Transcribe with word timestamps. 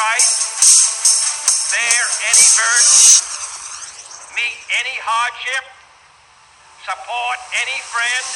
Price, 0.00 0.32
bear 1.76 2.04
any 2.32 2.46
burden, 2.56 2.96
meet 4.32 4.56
any 4.80 4.96
hardship, 4.96 5.64
support 6.88 7.36
any 7.60 7.76
friend, 7.92 8.28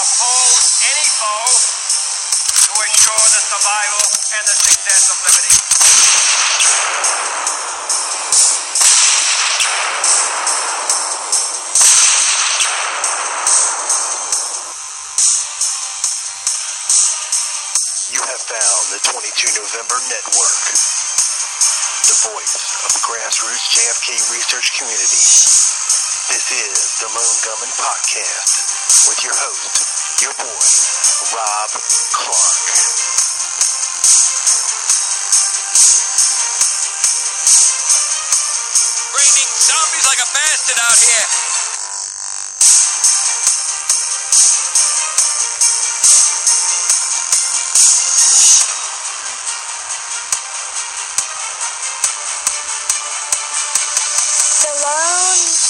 oppose 0.00 0.64
any 0.80 1.08
foe 1.20 1.52
to 2.56 2.72
assure 2.72 3.26
the 3.36 3.42
survival 3.52 4.04
and 4.32 4.44
the 4.48 4.56
success 4.64 5.04
of 5.12 5.16
liberty. 5.28 5.56
Found 18.46 18.94
the 18.94 19.02
22 19.02 19.58
November 19.58 19.98
Network, 20.06 20.62
the 22.06 22.18
voice 22.30 22.54
of 22.86 22.94
the 22.94 23.02
grassroots 23.02 23.74
JFK 23.74 24.14
research 24.38 24.70
community. 24.78 25.18
This 26.30 26.46
is 26.54 26.78
the 27.02 27.10
Lone 27.10 27.38
Gunman 27.42 27.74
Podcast 27.74 29.10
with 29.10 29.18
your 29.26 29.34
host, 29.34 30.22
your 30.22 30.34
boy, 30.38 30.62
Rob 31.34 31.70
Clark. 32.22 32.70
Raining 39.10 39.50
zombies 39.58 40.06
like 40.06 40.22
a 40.22 40.28
bastard 40.30 40.78
out 40.86 40.98
here. 41.02 41.65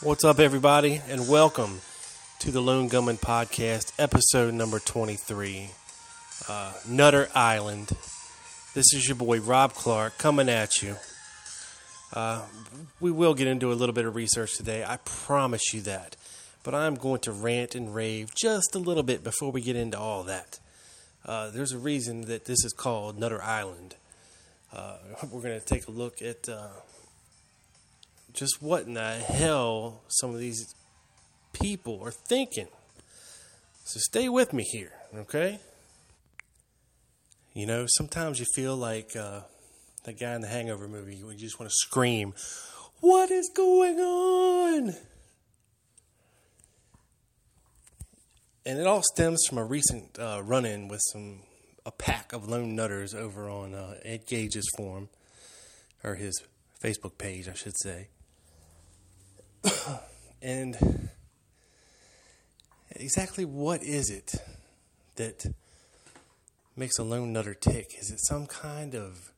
What's 0.00 0.24
up, 0.24 0.38
everybody, 0.38 1.02
and 1.08 1.28
welcome 1.28 1.80
to 2.38 2.50
the 2.50 2.62
Lone 2.62 2.88
Gunman 2.88 3.16
Podcast, 3.16 3.92
episode 3.98 4.54
number 4.54 4.78
23, 4.78 5.70
uh, 6.48 6.72
Nutter 6.88 7.28
Island. 7.34 7.88
This 8.74 8.94
is 8.94 9.08
your 9.08 9.16
boy 9.16 9.40
Rob 9.40 9.74
Clark 9.74 10.16
coming 10.16 10.48
at 10.48 10.80
you. 10.82 10.96
Uh, 12.12 12.42
we 13.00 13.10
will 13.10 13.34
get 13.34 13.48
into 13.48 13.72
a 13.72 13.74
little 13.74 13.92
bit 13.92 14.06
of 14.06 14.14
research 14.14 14.56
today, 14.56 14.82
I 14.82 14.98
promise 15.04 15.74
you 15.74 15.80
that. 15.82 16.16
But 16.62 16.74
I'm 16.74 16.94
going 16.94 17.20
to 17.20 17.32
rant 17.32 17.74
and 17.74 17.94
rave 17.94 18.34
just 18.34 18.74
a 18.74 18.78
little 18.78 19.02
bit 19.02 19.24
before 19.24 19.50
we 19.50 19.60
get 19.60 19.76
into 19.76 19.98
all 19.98 20.22
that. 20.22 20.58
Uh, 21.28 21.50
there's 21.50 21.72
a 21.72 21.78
reason 21.78 22.22
that 22.22 22.46
this 22.46 22.64
is 22.64 22.72
called 22.72 23.18
Nutter 23.18 23.42
Island. 23.42 23.96
Uh, 24.72 24.96
we're 25.30 25.42
going 25.42 25.60
to 25.60 25.66
take 25.66 25.86
a 25.86 25.90
look 25.90 26.22
at 26.22 26.48
uh, 26.48 26.68
just 28.32 28.62
what 28.62 28.86
in 28.86 28.94
the 28.94 29.12
hell 29.16 30.00
some 30.08 30.30
of 30.30 30.40
these 30.40 30.74
people 31.52 32.00
are 32.02 32.10
thinking. 32.10 32.68
So 33.84 34.00
stay 34.00 34.30
with 34.30 34.54
me 34.54 34.62
here, 34.62 34.92
okay? 35.14 35.60
You 37.52 37.66
know, 37.66 37.84
sometimes 37.86 38.40
you 38.40 38.46
feel 38.54 38.74
like 38.74 39.14
uh, 39.14 39.40
that 40.04 40.18
guy 40.18 40.34
in 40.34 40.40
the 40.40 40.48
Hangover 40.48 40.88
movie. 40.88 41.16
You 41.16 41.30
just 41.34 41.60
want 41.60 41.68
to 41.68 41.76
scream, 41.76 42.32
"What 43.00 43.30
is 43.30 43.50
going 43.54 43.98
on?" 43.98 44.94
And 48.66 48.78
it 48.78 48.86
all 48.86 49.02
stems 49.02 49.40
from 49.48 49.58
a 49.58 49.64
recent 49.64 50.18
uh, 50.18 50.42
run-in 50.44 50.88
with 50.88 51.00
some 51.12 51.40
a 51.86 51.90
pack 51.90 52.34
of 52.34 52.46
lone 52.46 52.76
nutters 52.76 53.14
over 53.14 53.48
on 53.48 53.74
uh, 53.74 53.94
Ed 54.04 54.26
Gage's 54.26 54.68
forum 54.76 55.08
or 56.04 56.16
his 56.16 56.42
Facebook 56.82 57.16
page, 57.16 57.48
I 57.48 57.54
should 57.54 57.78
say. 57.78 58.08
and 60.42 61.08
exactly 62.90 63.46
what 63.46 63.82
is 63.82 64.10
it 64.10 64.34
that 65.16 65.46
makes 66.76 66.98
a 66.98 67.02
lone 67.02 67.32
nutter 67.32 67.54
tick? 67.54 67.94
Is 67.98 68.10
it 68.10 68.20
some 68.20 68.46
kind 68.46 68.94
of 68.94 69.32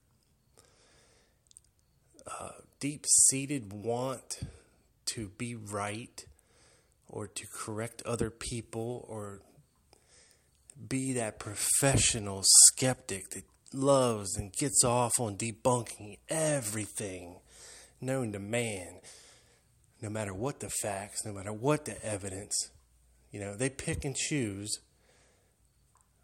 uh, 2.27 2.51
deep 2.81 3.07
seated 3.07 3.73
want 3.73 4.41
to 5.07 5.29
be 5.39 5.55
right 5.55 6.25
or 7.11 7.27
to 7.27 7.47
correct 7.53 8.03
other 8.07 8.31
people 8.31 9.05
or 9.09 9.43
be 10.89 11.13
that 11.13 11.39
professional 11.39 12.43
skeptic 12.45 13.31
that 13.31 13.45
loves 13.75 14.37
and 14.37 14.53
gets 14.53 14.83
off 14.83 15.13
on 15.21 15.37
debunking 15.37 16.19
everything 16.29 17.37
known 18.01 18.33
to 18.33 18.39
man? 18.39 19.01
no 20.03 20.09
matter 20.09 20.33
what 20.33 20.61
the 20.61 20.71
facts, 20.71 21.25
no 21.25 21.33
matter 21.33 21.53
what 21.53 21.85
the 21.85 22.03
evidence, 22.05 22.71
you 23.31 23.41
know, 23.41 23.55
they 23.55 23.69
pick 23.69 24.05
and 24.05 24.17
choose 24.17 24.81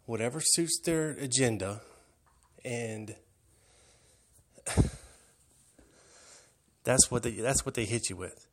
whatever 0.05 0.39
suits 0.41 0.79
their 0.83 1.11
agenda 1.11 1.81
and 2.65 3.15
that's 6.83 7.11
what 7.11 7.23
they 7.23 7.31
that's 7.31 7.65
what 7.65 7.75
they 7.75 7.85
hit 7.85 8.09
you 8.09 8.15
with. 8.15 8.46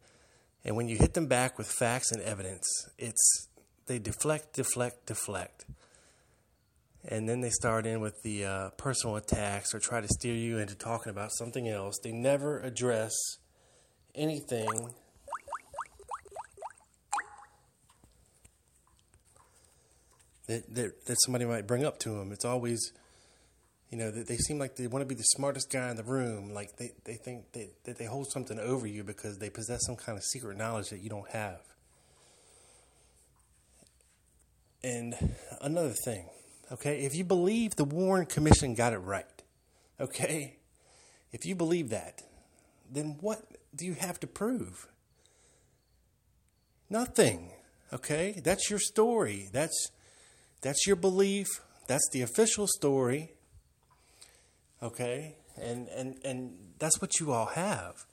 And 0.65 0.77
when 0.77 0.89
you 0.89 0.97
hit 0.97 1.15
them 1.15 1.27
back 1.27 1.59
with 1.59 1.67
facts 1.67 2.11
and 2.11 2.23
evidence, 2.23 2.67
it's 2.99 3.49
they 3.87 3.99
deflect, 3.99 4.55
deflect, 4.55 5.07
deflect. 5.07 5.67
And 7.07 7.29
then 7.29 7.43
they 7.43 7.51
start 7.51 7.85
in 7.85 8.01
with 8.01 8.23
the 8.23 8.47
uh, 8.47 8.71
personal 8.79 9.17
attacks 9.17 9.75
or 9.75 9.79
try 9.79 10.01
to 10.01 10.09
steer 10.09 10.35
you 10.35 10.59
into 10.59 10.75
talking 10.75 11.11
about 11.11 11.33
something 11.33 11.69
else. 11.69 11.99
They 12.03 12.13
never 12.13 12.61
address 12.61 13.13
anything 14.15 14.95
that, 20.47 20.75
that 20.75 21.05
that 21.07 21.17
somebody 21.25 21.45
might 21.45 21.67
bring 21.67 21.85
up 21.85 21.99
to 22.01 22.11
them. 22.11 22.33
It's 22.33 22.45
always, 22.47 22.93
you 23.95 24.01
know, 24.01 24.11
they, 24.11 24.37
seem 24.39 24.59
like 24.59 24.75
they 24.75 24.89
want 24.89 25.03
to 25.03 25.07
be 25.07 25.15
the 25.15 25.23
smartest 25.23 25.71
guy 25.71 25.89
in 25.89 25.97
the 25.97 26.03
room. 26.03 26.53
Like 26.53 26.77
they, 26.79 26.95
they 27.05 27.15
think 27.15 27.53
they, 27.53 27.69
that 27.85 27.97
they 27.97 28.07
hold 28.07 28.29
something 28.29 28.59
over 28.59 28.89
you 28.89 29.05
because 29.05 29.39
they 29.39 29.51
possess 29.51 29.87
some 29.87 29.95
kind 29.95 30.19
of 30.19 30.25
secret 30.25 30.59
knowledge 30.59 30.89
that 30.89 30.99
you 30.99 31.09
don't 31.09 31.31
have. 31.31 31.61
And 34.83 35.15
another 35.61 35.95
thing, 36.05 36.29
okay, 36.73 37.05
if 37.05 37.15
you 37.15 37.23
believe 37.23 37.77
the 37.77 37.85
Warren 37.85 38.27
Commission 38.27 38.75
got 38.75 38.93
it 38.93 38.99
right, 38.99 39.27
okay, 40.01 40.57
if 41.31 41.47
you 41.47 41.55
believe 41.55 41.91
that, 41.91 42.21
then 42.91 43.19
what 43.21 43.45
do 43.77 43.87
you 43.87 43.95
have 43.95 44.19
to 44.19 44.27
prove? 44.27 44.89
Nothing. 46.91 47.53
Okay? 47.93 48.41
That's 48.43 48.69
your 48.69 48.81
story. 48.81 49.51
That's 49.53 49.93
that's 50.63 50.85
your 50.85 50.97
belief. 50.97 51.47
That's 51.87 52.09
the 52.11 52.23
official 52.23 52.67
story. 52.67 53.34
Okay? 54.83 55.37
And 55.61 55.89
and 55.89 56.17
and 56.25 56.57
that's 56.79 57.01
what 57.01 57.21
you 57.21 57.33
all 57.33 57.47
have. 57.47 58.05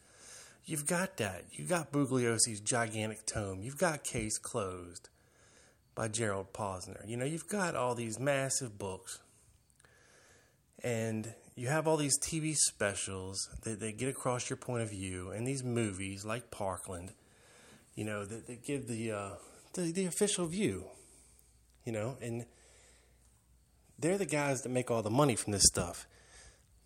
You've 0.66 0.86
got 0.86 1.18
that. 1.18 1.46
You've 1.52 1.70
got 1.70 1.92
Bugliosi's 1.92 2.60
gigantic 2.60 3.26
tome. 3.26 3.62
You've 3.62 3.78
got 3.78 4.04
Case 4.04 4.38
Closed 4.38 5.10
by 5.96 6.08
Gerald 6.08 6.54
Posner. 6.54 7.08
You 7.08 7.18
know, 7.18 7.26
you've 7.26 7.48
got 7.48 7.76
all 7.76 7.96
these 7.96 8.20
massive 8.20 8.78
books. 8.78 9.20
And 10.84 11.34
you 11.56 11.68
have 11.68 11.88
all 11.88 11.98
these 11.98 12.18
TV 12.20 12.56
specials 12.56 13.50
that, 13.64 13.80
that 13.80 13.98
get 13.98 14.10
across 14.10 14.50
your 14.50 14.58
point 14.58 14.84
of 14.84 14.90
view, 14.90 15.32
and 15.32 15.46
these 15.46 15.64
movies 15.64 16.26
like 16.26 16.50
Parkland, 16.50 17.12
you 17.96 18.04
know, 18.04 18.26
that, 18.26 18.48
that 18.48 18.66
give 18.66 18.88
the, 18.88 19.12
uh, 19.12 19.30
the 19.74 19.92
the 19.92 20.06
official 20.06 20.48
view, 20.48 20.86
you 21.86 21.92
know, 21.92 22.18
and 22.22 22.46
they're 24.00 24.18
the 24.18 24.26
guys 24.26 24.62
that 24.62 24.70
make 24.70 24.90
all 24.90 25.04
the 25.04 25.10
money 25.10 25.36
from 25.36 25.54
this 25.54 25.64
stuff. 25.66 26.08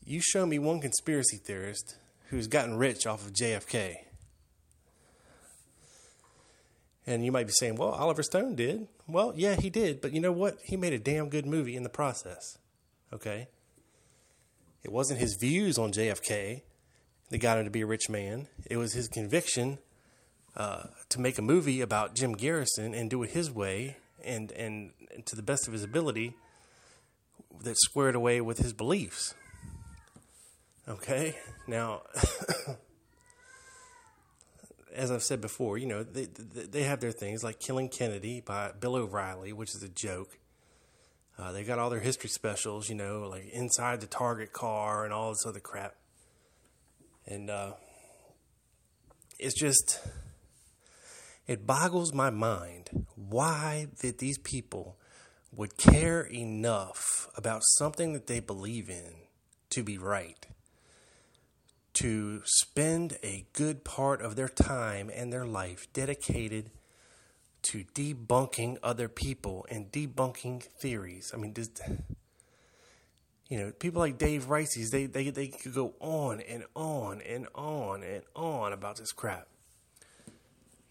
You 0.05 0.21
show 0.21 0.45
me 0.45 0.59
one 0.59 0.81
conspiracy 0.81 1.37
theorist 1.37 1.97
who's 2.29 2.47
gotten 2.47 2.77
rich 2.77 3.07
off 3.07 3.25
of 3.25 3.33
JFK. 3.33 3.95
And 7.07 7.25
you 7.25 7.31
might 7.31 7.47
be 7.47 7.53
saying, 7.53 7.75
well, 7.75 7.89
Oliver 7.89 8.21
Stone 8.21 8.55
did. 8.55 8.87
Well, 9.07 9.33
yeah, 9.35 9.55
he 9.55 9.69
did. 9.69 10.01
But 10.01 10.13
you 10.13 10.19
know 10.21 10.31
what? 10.31 10.57
He 10.63 10.77
made 10.77 10.93
a 10.93 10.99
damn 10.99 11.29
good 11.29 11.45
movie 11.45 11.75
in 11.75 11.83
the 11.83 11.89
process. 11.89 12.57
Okay? 13.11 13.47
It 14.83 14.91
wasn't 14.91 15.19
his 15.19 15.37
views 15.39 15.79
on 15.79 15.91
JFK 15.91 16.61
that 17.29 17.37
got 17.39 17.57
him 17.57 17.65
to 17.65 17.71
be 17.71 17.81
a 17.81 17.87
rich 17.87 18.07
man, 18.07 18.47
it 18.69 18.77
was 18.77 18.93
his 18.93 19.07
conviction 19.07 19.79
uh, 20.55 20.83
to 21.09 21.19
make 21.19 21.39
a 21.39 21.41
movie 21.41 21.81
about 21.81 22.13
Jim 22.13 22.33
Garrison 22.33 22.93
and 22.93 23.09
do 23.09 23.23
it 23.23 23.31
his 23.31 23.51
way 23.51 23.97
and, 24.23 24.51
and, 24.51 24.91
and 25.13 25.25
to 25.25 25.35
the 25.35 25.41
best 25.41 25.67
of 25.67 25.73
his 25.73 25.83
ability 25.83 26.35
that 27.63 27.75
squared 27.77 28.15
away 28.15 28.41
with 28.41 28.59
his 28.59 28.73
beliefs. 28.73 29.33
Okay? 30.87 31.35
Now, 31.67 32.01
as 34.93 35.11
I've 35.11 35.23
said 35.23 35.41
before, 35.41 35.77
you 35.77 35.87
know, 35.87 36.03
they, 36.03 36.25
they 36.25 36.83
have 36.83 36.99
their 36.99 37.11
things 37.11 37.43
like 37.43 37.59
Killing 37.59 37.89
Kennedy 37.89 38.41
by 38.41 38.71
Bill 38.79 38.95
O'Reilly, 38.95 39.51
which 39.53 39.75
is 39.75 39.83
a 39.83 39.89
joke. 39.89 40.37
Uh, 41.37 41.51
they 41.51 41.63
got 41.63 41.79
all 41.79 41.89
their 41.89 41.99
history 41.99 42.29
specials, 42.29 42.87
you 42.87 42.95
know, 42.95 43.27
like 43.29 43.49
inside 43.49 43.99
the 43.99 44.07
Target 44.07 44.53
car 44.53 45.03
and 45.03 45.13
all 45.13 45.31
this 45.31 45.45
other 45.45 45.59
crap. 45.59 45.95
And 47.27 47.49
uh, 47.49 47.73
it's 49.39 49.59
just, 49.59 49.99
it 51.47 51.65
boggles 51.65 52.13
my 52.13 52.29
mind 52.29 53.05
why 53.15 53.87
that 54.01 54.19
these 54.19 54.37
people 54.37 54.97
would 55.51 55.77
care 55.77 56.21
enough 56.21 57.27
about 57.35 57.61
something 57.77 58.13
that 58.13 58.27
they 58.27 58.39
believe 58.39 58.89
in 58.89 59.13
to 59.71 59.83
be 59.83 59.97
right 59.97 60.45
to 61.95 62.41
spend 62.45 63.17
a 63.23 63.45
good 63.53 63.83
part 63.83 64.21
of 64.21 64.35
their 64.35 64.49
time 64.49 65.09
and 65.13 65.31
their 65.31 65.45
life 65.45 65.87
dedicated 65.93 66.69
to 67.63 67.83
debunking 67.95 68.77
other 68.83 69.07
people 69.07 69.65
and 69.69 69.91
debunking 69.91 70.61
theories. 70.79 71.31
I 71.33 71.37
mean, 71.37 71.53
just, 71.53 71.81
you 73.49 73.57
know, 73.57 73.71
people 73.71 73.99
like 73.99 74.17
Dave 74.17 74.45
Reitzes, 74.45 74.91
they, 74.91 75.05
they, 75.05 75.29
they 75.29 75.47
could 75.47 75.73
go 75.73 75.93
on 75.99 76.41
and 76.41 76.65
on 76.75 77.21
and 77.21 77.47
on 77.55 78.03
and 78.03 78.23
on 78.35 78.71
about 78.71 78.97
this 78.97 79.11
crap. 79.11 79.47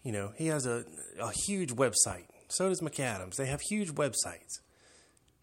You 0.03 0.11
know, 0.11 0.33
he 0.35 0.47
has 0.47 0.65
a, 0.65 0.85
a 1.19 1.31
huge 1.31 1.73
website. 1.75 2.25
So 2.47 2.67
does 2.69 2.81
McAdams. 2.81 3.35
They 3.35 3.47
have 3.47 3.61
huge 3.61 3.93
websites, 3.93 4.59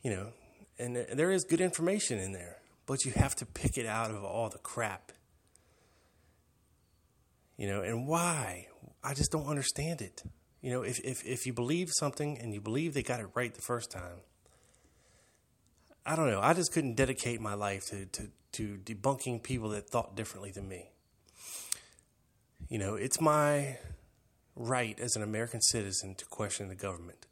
you 0.03 0.11
know, 0.11 0.33
and 0.79 0.97
there 0.97 1.31
is 1.31 1.45
good 1.45 1.61
information 1.61 2.19
in 2.19 2.33
there, 2.33 2.59
but 2.87 3.05
you 3.05 3.13
have 3.13 3.35
to 3.37 3.47
pick 3.47 3.77
it 3.77 3.87
out 3.87 4.11
of 4.11 4.23
all 4.23 4.49
the 4.49 4.59
crap 4.59 5.13
you 7.57 7.67
know, 7.67 7.83
and 7.83 8.07
why? 8.07 8.69
I 9.05 9.15
just 9.15 9.33
don't 9.33 9.47
understand 9.47 10.01
it. 10.01 10.23
You 10.61 10.71
know, 10.71 10.83
if, 10.83 11.01
if, 11.01 11.25
if 11.25 11.47
you 11.47 11.53
believe 11.53 11.91
something 11.93 12.39
and 12.39 12.55
you 12.55 12.61
believe 12.61 12.95
they 12.95 13.03
got 13.03 13.21
it 13.21 13.27
right 13.35 13.53
the 13.53 13.63
first 13.63 13.91
time, 13.91 14.21
I 16.07 16.17
don't 16.17 16.31
know. 16.31 16.41
I 16.41 16.55
just 16.55 16.73
couldn't 16.73 16.95
dedicate 16.95 17.41
my 17.41 17.55
life 17.55 17.87
to, 17.91 18.07
to, 18.07 18.31
to 18.53 18.79
debunking 18.85 19.43
people 19.43 19.71
that 19.71 19.89
thought 19.89 20.17
differently 20.17 20.51
than 20.51 20.69
me. 20.69 20.91
You 22.69 22.79
know, 22.79 22.95
it's 22.95 23.21
my 23.21 23.79
right 24.57 24.99
as 24.99 25.17
an 25.17 25.23
American 25.23 25.61
citizen 25.61 26.15
to 26.17 26.25
question 26.27 26.69
the 26.69 26.75
government. 26.75 27.27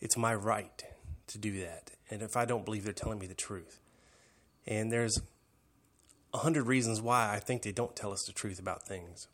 It's 0.00 0.16
my 0.16 0.34
right 0.34 0.82
to 1.28 1.38
do 1.38 1.60
that. 1.60 1.90
And 2.10 2.22
if 2.22 2.36
I 2.36 2.44
don't 2.44 2.64
believe 2.64 2.84
they're 2.84 2.92
telling 2.92 3.18
me 3.18 3.26
the 3.26 3.34
truth. 3.34 3.80
And 4.66 4.92
there's 4.92 5.18
a 6.36 6.40
hundred 6.40 6.66
reasons 6.66 7.00
why 7.00 7.32
I 7.32 7.40
think 7.40 7.62
they 7.62 7.72
don't 7.72 7.96
tell 7.96 8.12
us 8.12 8.24
the 8.24 8.32
truth 8.32 8.58
about 8.58 8.86
things. 8.86 9.26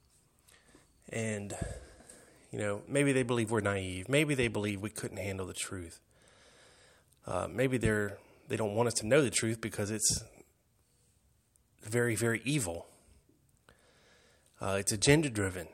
And, 1.08 1.52
you 2.52 2.58
know, 2.60 2.82
maybe 2.86 3.12
they 3.12 3.24
believe 3.24 3.50
we're 3.50 3.60
naive. 3.60 4.08
Maybe 4.08 4.36
they 4.36 4.46
believe 4.46 4.80
we 4.80 4.88
couldn't 4.88 5.16
handle 5.16 5.46
the 5.46 5.52
truth. 5.52 6.00
Uh, 7.26 7.48
maybe 7.50 7.76
they're 7.76 8.18
they 8.48 8.56
don't 8.56 8.74
want 8.74 8.86
us 8.86 8.94
to 8.94 9.06
know 9.06 9.22
the 9.22 9.30
truth 9.30 9.60
because 9.60 9.90
it's 9.90 10.22
very 11.82 12.14
very 12.14 12.40
evil. 12.44 12.86
Uh, 14.60 14.76
it's 14.78 14.92
agenda 14.92 15.28
driven. 15.28 15.66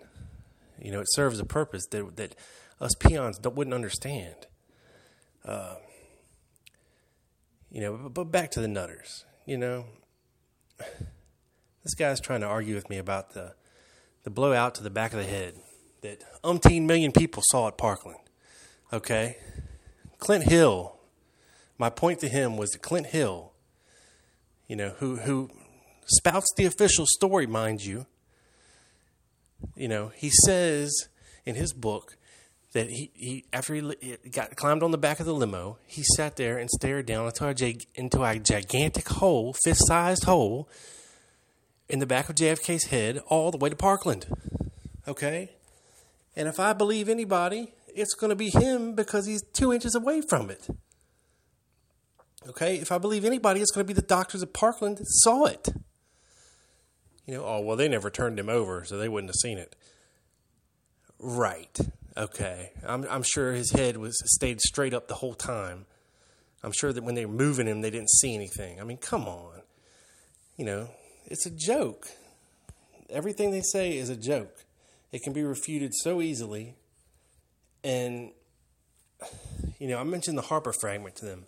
You 0.80 0.92
know, 0.92 1.00
it 1.00 1.08
serves 1.10 1.38
a 1.40 1.44
purpose 1.44 1.86
that 1.86 2.16
that 2.16 2.34
us 2.80 2.94
peons 2.98 3.38
wouldn't 3.42 3.74
understand. 3.74 4.46
Uh, 5.44 5.76
you 7.70 7.80
know, 7.82 8.10
but 8.12 8.24
back 8.24 8.50
to 8.52 8.60
the 8.60 8.68
nutters. 8.68 9.24
You 9.46 9.58
know, 9.58 9.84
this 11.82 11.94
guy's 11.94 12.20
trying 12.20 12.40
to 12.40 12.46
argue 12.46 12.74
with 12.74 12.88
me 12.90 12.98
about 12.98 13.34
the 13.34 13.54
the 14.24 14.30
blowout 14.30 14.74
to 14.74 14.82
the 14.82 14.90
back 14.90 15.12
of 15.12 15.18
the 15.18 15.24
head 15.24 15.54
that 16.02 16.22
umpteen 16.42 16.86
million 16.86 17.12
people 17.12 17.42
saw 17.46 17.68
at 17.68 17.78
Parkland. 17.78 18.20
Okay, 18.92 19.36
Clint 20.18 20.44
Hill. 20.44 20.96
My 21.78 21.90
point 21.90 22.20
to 22.20 22.28
him 22.28 22.56
was 22.56 22.70
that 22.70 22.82
Clint 22.82 23.06
Hill, 23.06 23.52
you 24.66 24.76
know, 24.76 24.90
who 24.98 25.16
who 25.16 25.50
spouts 26.06 26.46
the 26.56 26.64
official 26.64 27.06
story, 27.06 27.46
mind 27.46 27.84
you. 27.84 28.06
You 29.74 29.88
know, 29.88 30.12
he 30.14 30.30
says 30.44 31.08
in 31.44 31.54
his 31.54 31.72
book 31.72 32.16
that 32.72 32.90
he, 32.90 33.10
he 33.14 33.44
after 33.52 33.74
he 33.74 34.16
got 34.30 34.56
climbed 34.56 34.82
on 34.82 34.90
the 34.90 34.98
back 34.98 35.20
of 35.20 35.26
the 35.26 35.34
limo, 35.34 35.78
he 35.86 36.02
sat 36.16 36.36
there 36.36 36.58
and 36.58 36.68
stared 36.70 37.06
down 37.06 37.26
into 37.26 37.46
a, 37.46 37.76
into 37.94 38.22
a 38.22 38.38
gigantic 38.38 39.08
hole, 39.08 39.54
fist-sized 39.64 40.24
hole, 40.24 40.68
in 41.88 41.98
the 41.98 42.06
back 42.06 42.28
of 42.28 42.34
JFK's 42.36 42.84
head 42.84 43.18
all 43.28 43.50
the 43.50 43.58
way 43.58 43.70
to 43.70 43.76
Parkland. 43.76 44.26
Okay? 45.06 45.50
And 46.36 46.48
if 46.48 46.60
I 46.60 46.72
believe 46.72 47.08
anybody, 47.08 47.72
it's 47.94 48.14
going 48.14 48.30
to 48.30 48.36
be 48.36 48.50
him 48.50 48.94
because 48.94 49.26
he's 49.26 49.42
two 49.52 49.72
inches 49.72 49.94
away 49.94 50.20
from 50.20 50.50
it. 50.50 50.68
Okay? 52.48 52.76
If 52.76 52.92
I 52.92 52.98
believe 52.98 53.24
anybody, 53.24 53.60
it's 53.60 53.72
going 53.72 53.86
to 53.86 53.88
be 53.88 53.98
the 53.98 54.06
doctors 54.06 54.42
at 54.42 54.52
Parkland 54.52 54.98
that 54.98 55.06
saw 55.08 55.46
it. 55.46 55.68
You 57.26 57.34
know, 57.34 57.44
oh, 57.44 57.60
well, 57.60 57.76
they 57.76 57.88
never 57.88 58.08
turned 58.08 58.38
him 58.38 58.48
over, 58.48 58.84
so 58.84 58.96
they 58.96 59.08
wouldn't 59.08 59.28
have 59.28 59.36
seen 59.36 59.58
it. 59.58 59.76
Right. 61.18 61.78
Okay. 62.16 62.72
I'm, 62.86 63.06
I'm 63.10 63.22
sure 63.22 63.52
his 63.52 63.72
head 63.72 63.96
was 63.96 64.18
stayed 64.34 64.60
straight 64.60 64.94
up 64.94 65.08
the 65.08 65.14
whole 65.16 65.34
time. 65.34 65.86
I'm 66.62 66.72
sure 66.72 66.92
that 66.92 67.04
when 67.04 67.14
they 67.14 67.26
were 67.26 67.32
moving 67.32 67.66
him, 67.66 67.80
they 67.80 67.90
didn't 67.90 68.10
see 68.10 68.34
anything. 68.34 68.80
I 68.80 68.84
mean, 68.84 68.96
come 68.96 69.26
on. 69.26 69.62
You 70.56 70.64
know, 70.64 70.88
it's 71.28 71.46
a 71.46 71.50
joke. 71.50 72.08
Everything 73.10 73.50
they 73.50 73.62
say 73.62 73.96
is 73.96 74.08
a 74.08 74.16
joke. 74.16 74.64
It 75.12 75.22
can 75.22 75.32
be 75.32 75.42
refuted 75.42 75.92
so 75.94 76.20
easily. 76.20 76.74
And, 77.84 78.32
you 79.78 79.88
know, 79.88 79.98
I 79.98 80.04
mentioned 80.04 80.36
the 80.36 80.42
Harper 80.42 80.72
fragment 80.72 81.16
to 81.16 81.26
them. 81.26 81.46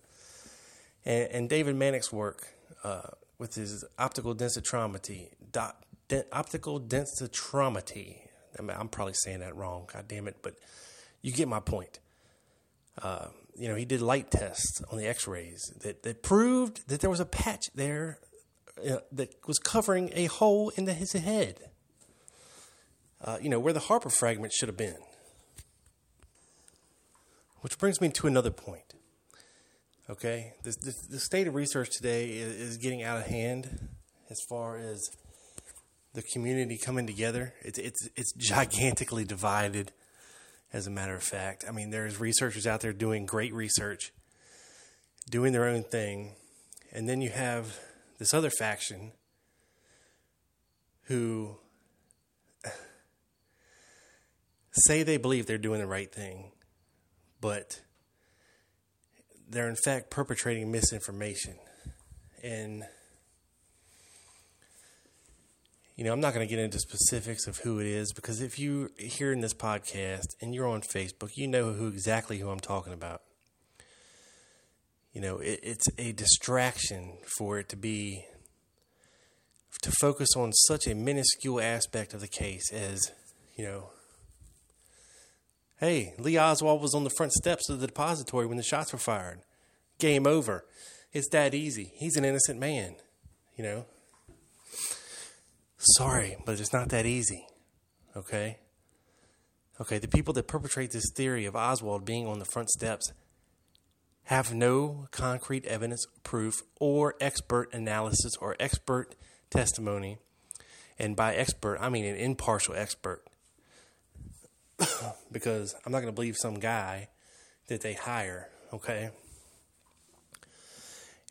And, 1.05 1.29
and 1.31 1.49
David 1.49 1.77
Mantik's 1.77 2.13
work 2.13 2.49
uh, 2.85 3.09
with 3.39 3.55
his 3.55 3.85
optical 3.99 4.35
densitometry, 4.35 5.29
dot, 5.51 5.77
de, 6.09 6.25
optical 6.33 6.81
densitometry. 6.81 8.19
I 8.59 8.63
mean, 8.63 8.77
I'm 8.79 8.89
probably 8.89 9.15
saying 9.15 9.41
that 9.41 9.57
wrong, 9.57 9.89
god 9.93 10.07
damn 10.09 10.29
it, 10.29 10.37
but 10.43 10.55
you 11.23 11.33
get 11.33 11.49
my 11.49 11.61
point. 11.61 12.01
Uh, 13.01 13.27
you 13.57 13.69
know, 13.69 13.75
he 13.75 13.85
did 13.85 14.01
light 14.03 14.31
tests 14.31 14.83
on 14.91 14.99
the 14.99 15.07
x 15.07 15.27
rays 15.27 15.73
that, 15.83 16.03
that 16.03 16.23
proved 16.23 16.89
that 16.89 17.01
there 17.01 17.11
was 17.11 17.21
a 17.21 17.27
patch 17.27 17.71
there 17.75 18.19
uh, 18.89 19.01
that 19.13 19.35
was 19.47 19.59
covering 19.59 20.11
a 20.15 20.27
hole 20.27 20.71
into 20.71 20.93
his 20.93 21.13
head. 21.13 21.71
Uh, 23.23 23.39
you 23.41 23.51
know, 23.51 23.61
where 23.61 23.73
the 23.73 23.81
Harper 23.81 24.09
fragment 24.09 24.53
should 24.53 24.69
have 24.69 24.79
been. 24.79 24.97
Which 27.61 27.77
brings 27.79 28.01
me 28.01 28.09
to 28.09 28.27
another 28.27 28.51
point. 28.51 28.95
Okay, 30.09 30.55
the, 30.65 30.71
the, 30.71 30.95
the 31.11 31.21
state 31.21 31.47
of 31.47 31.55
research 31.55 31.91
today 31.91 32.31
is, 32.31 32.57
is, 32.57 32.77
getting 32.79 33.03
out 33.03 33.19
of 33.19 33.27
hand 33.27 33.91
as 34.29 34.41
far 34.49 34.77
as 34.77 35.09
the 36.15 36.23
community 36.23 36.77
coming 36.77 37.07
together. 37.07 37.55
It's 37.63 37.79
it's 37.79 38.09
it's 38.17 38.33
gigantically 38.33 39.25
divided. 39.25 39.93
As 40.73 40.87
a 40.87 40.91
matter 40.91 41.15
of 41.15 41.23
fact, 41.23 41.65
I 41.69 41.73
mean, 41.73 41.91
there's 41.91 42.19
researchers 42.19 42.67
out 42.67 42.81
there 42.81 42.93
doing 42.93 43.27
great 43.27 43.53
research, 43.53 44.13
doing 45.29 45.53
their 45.53 45.67
own 45.67 45.83
thing, 45.83 46.35
and 46.93 47.09
then 47.09 47.21
you 47.21 47.31
have 47.31 47.79
this 48.21 48.35
other 48.35 48.51
faction 48.51 49.13
who 51.05 51.57
say 54.73 55.03
they 55.03 55.17
believe 55.17 55.47
they're 55.47 55.59
doing 55.59 55.81
the 55.81 55.87
right 55.87 56.13
thing, 56.13 56.53
but 57.41 57.81
they're 59.49 59.71
in 59.71 59.77
fact 59.85 60.11
perpetrating 60.11 60.71
misinformation. 60.71 61.55
And, 62.45 62.85
you 65.97 66.05
know, 66.05 66.13
I'm 66.13 66.21
not 66.21 66.35
going 66.35 66.47
to 66.47 66.55
get 66.55 66.63
into 66.63 66.79
specifics 66.79 67.47
of 67.47 67.57
who 67.59 67.81
it 67.81 67.87
is 67.87 68.13
because 68.13 68.43
if 68.43 68.59
you 68.59 68.91
hear 68.99 69.33
in 69.33 69.41
this 69.41 69.55
podcast 69.55 70.27
and 70.43 70.55
you're 70.55 70.69
on 70.69 70.83
Facebook, 70.83 71.39
you 71.39 71.49
know 71.49 71.73
who 71.73 71.89
exactly 71.89 72.39
who 72.39 72.51
I'm 72.51 72.61
talking 72.61 72.93
about. 72.93 73.23
You 75.13 75.21
know, 75.21 75.39
it, 75.39 75.61
it's 75.63 75.87
a 75.99 76.13
distraction 76.13 77.19
for 77.37 77.59
it 77.59 77.69
to 77.71 77.77
be 77.77 78.25
to 79.83 79.93
focus 80.01 80.31
on 80.37 80.53
such 80.53 80.87
a 80.87 80.95
minuscule 80.95 81.61
aspect 81.61 82.13
of 82.13 82.21
the 82.21 82.29
case 82.29 82.71
as, 82.73 83.11
you 83.57 83.65
know, 83.65 83.91
hey, 85.79 86.15
Lee 86.19 86.39
Oswald 86.39 86.83
was 86.83 86.95
on 86.95 87.05
the 87.05 87.11
front 87.11 87.33
steps 87.33 87.69
of 87.71 87.81
the 87.81 87.87
depository 87.87 88.47
when 88.47 88.59
the 88.59 88.63
shots 88.63 88.93
were 88.93 88.99
fired. 88.99 89.41
Game 89.99 90.27
over. 90.27 90.65
It's 91.13 91.29
that 91.31 91.55
easy. 91.55 91.93
He's 91.97 92.17
an 92.17 92.25
innocent 92.25 92.61
man, 92.61 92.97
you 93.57 93.65
know. 93.65 93.87
Sorry, 95.79 96.37
but 96.45 96.61
it's 96.61 96.73
not 96.73 96.91
that 96.91 97.07
easy. 97.07 97.47
Okay? 98.15 98.59
Okay, 99.81 99.99
the 99.99 100.09
people 100.09 100.35
that 100.35 100.47
perpetrate 100.47 100.91
this 100.91 101.11
theory 101.17 101.47
of 101.47 101.57
Oswald 101.57 102.05
being 102.05 102.27
on 102.27 102.39
the 102.39 102.45
front 102.45 102.69
steps 102.69 103.11
have 104.31 104.55
no 104.55 105.09
concrete 105.11 105.67
evidence, 105.67 106.07
proof, 106.23 106.63
or 106.79 107.17
expert 107.21 107.69
analysis 107.75 108.37
or 108.41 108.55
expert 108.61 109.17
testimony. 109.51 110.19
And 111.01 111.17
by 111.17 111.35
expert, 111.35 111.79
I 111.81 111.89
mean 111.89 112.05
an 112.05 112.15
impartial 112.15 112.77
expert. 112.77 113.25
because 115.33 115.75
I'm 115.85 115.91
not 115.91 115.99
going 115.99 116.13
to 116.13 116.15
believe 116.15 116.37
some 116.37 116.61
guy 116.61 117.09
that 117.67 117.81
they 117.81 117.95
hire, 117.95 118.49
okay? 118.73 119.11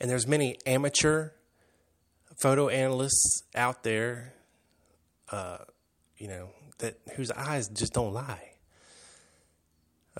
And 0.01 0.09
there's 0.09 0.27
many 0.27 0.57
amateur 0.65 1.29
photo 2.41 2.67
analysts 2.67 3.43
out 3.55 3.83
there, 3.83 4.33
uh, 5.31 5.59
you 6.17 6.27
know, 6.27 6.49
that 6.79 6.97
whose 7.15 7.31
eyes 7.31 7.69
just 7.69 7.93
don't 7.93 8.13
lie. 8.13 8.48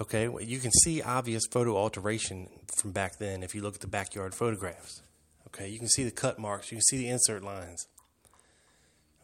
Okay, 0.02 0.30
you 0.42 0.60
can 0.60 0.72
see 0.84 1.02
obvious 1.02 1.44
photo 1.52 1.76
alteration 1.76 2.48
from 2.78 2.92
back 2.92 3.18
then 3.18 3.44
if 3.44 3.54
you 3.54 3.62
look 3.62 3.76
at 3.76 3.82
the 3.82 3.88
backyard 3.88 4.34
photographs. 4.34 5.02
Okay, 5.48 5.68
you 5.68 5.78
can 5.78 5.90
see 5.90 6.04
the 6.04 6.12
cut 6.12 6.40
marks, 6.40 6.72
you 6.72 6.78
can 6.78 6.84
see 6.84 6.98
the 6.98 7.10
insert 7.10 7.44
lines. 7.44 7.88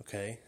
Okay, 0.01 0.39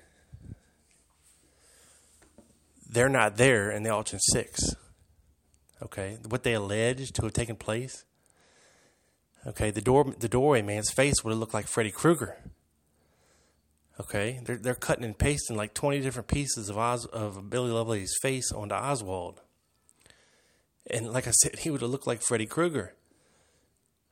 they're 2.90 3.10
not 3.10 3.38
there 3.38 3.72
in 3.72 3.84
the 3.84 3.90
Altgens 3.90 4.20
6. 4.32 4.76
Okay, 5.82 6.18
what 6.28 6.44
they 6.44 6.54
allege 6.54 7.12
to 7.12 7.22
have 7.22 7.34
taken 7.34 7.56
place. 7.56 8.04
Okay, 9.46 9.72
the 9.72 9.82
door 9.82 10.14
the 10.20 10.28
doorway 10.28 10.62
man's 10.62 10.92
face 10.92 11.24
would 11.24 11.32
have 11.32 11.40
looked 11.40 11.54
like 11.54 11.68
Freddy 11.68 11.92
Krueger. 11.92 12.38
Okay, 14.00 14.42
they're 14.44 14.58
they're 14.58 14.76
cutting 14.76 15.06
and 15.06 15.18
pasting 15.18 15.56
like 15.56 15.74
twenty 15.74 16.02
different 16.02 16.28
pieces 16.28 16.70
of 16.70 16.78
of 16.78 17.50
Billy 17.50 17.72
Lovelady's 17.72 18.16
face 18.22 18.52
onto 18.52 18.76
Oswald, 18.76 19.42
and 20.90 21.12
like 21.12 21.28
I 21.28 21.32
said, 21.32 21.60
he 21.60 21.70
would 21.70 21.82
have 21.82 21.90
looked 21.90 22.08
like 22.08 22.22
Freddy 22.22 22.46
Krueger. 22.46 22.94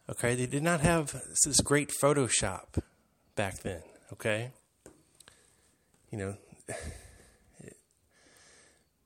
Okay, 0.10 0.36
they 0.36 0.46
did 0.46 0.64
not 0.64 0.82
have 0.82 1.16
this 1.46 1.60
great 1.62 1.92
Photoshop 2.02 2.82
back 3.36 3.62
then. 3.62 3.82
Okay, 4.14 4.52
you 6.12 6.18
know. 6.18 6.38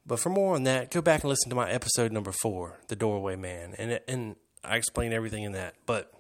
But 0.06 0.20
for 0.20 0.32
more 0.32 0.56
on 0.56 0.64
that, 0.64 0.90
go 0.90 1.04
back 1.04 1.22
and 1.22 1.30
listen 1.30 1.52
to 1.52 1.56
my 1.56 1.70
episode 1.70 2.12
number 2.12 2.32
four, 2.32 2.80
"The 2.88 2.96
Doorway 2.96 3.36
Man," 3.36 3.76
and 3.78 4.00
and 4.08 4.38
I 4.64 4.78
explain 4.78 5.14
everything 5.14 5.44
in 5.44 5.52
that. 5.52 5.76
But 5.86 6.12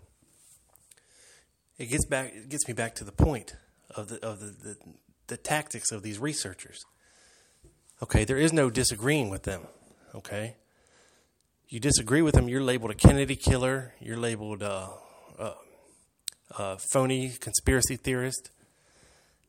it 1.80 1.88
gets 1.88 2.06
back, 2.06 2.32
it 2.36 2.50
gets 2.50 2.68
me 2.68 2.76
back 2.76 2.94
to 2.96 3.04
the 3.04 3.12
point 3.12 3.56
of 3.90 4.10
the 4.10 4.24
of 4.24 4.40
the, 4.42 4.46
the, 4.46 4.78
the 5.26 5.38
tactics 5.38 5.92
of 5.92 6.04
these 6.04 6.20
researchers. 6.20 6.78
Okay, 8.04 8.26
there 8.26 8.38
is 8.38 8.54
no 8.54 8.70
disagreeing 8.70 9.32
with 9.32 9.42
them. 9.42 9.64
Okay, 10.14 10.58
you 11.70 11.80
disagree 11.80 12.24
with 12.24 12.34
them, 12.34 12.50
you're 12.50 12.64
labeled 12.64 12.90
a 12.90 12.96
Kennedy 12.96 13.36
killer. 13.36 13.94
You're 14.00 14.18
labeled 14.18 14.64
a, 14.64 14.90
a, 15.38 15.54
a 16.58 16.78
phony 16.92 17.30
conspiracy 17.40 17.96
theorist. 17.96 18.50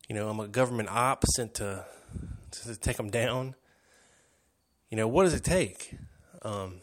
You 0.06 0.14
know, 0.14 0.28
I'm 0.28 0.38
a 0.38 0.46
government 0.46 0.90
op 0.90 1.24
sent 1.34 1.54
to 1.54 1.86
to 2.50 2.76
take 2.76 2.98
them 2.98 3.10
down. 3.10 3.54
You 4.90 4.96
know, 4.98 5.08
what 5.08 5.24
does 5.24 5.34
it 5.34 5.44
take? 5.44 5.96
Um, 6.42 6.80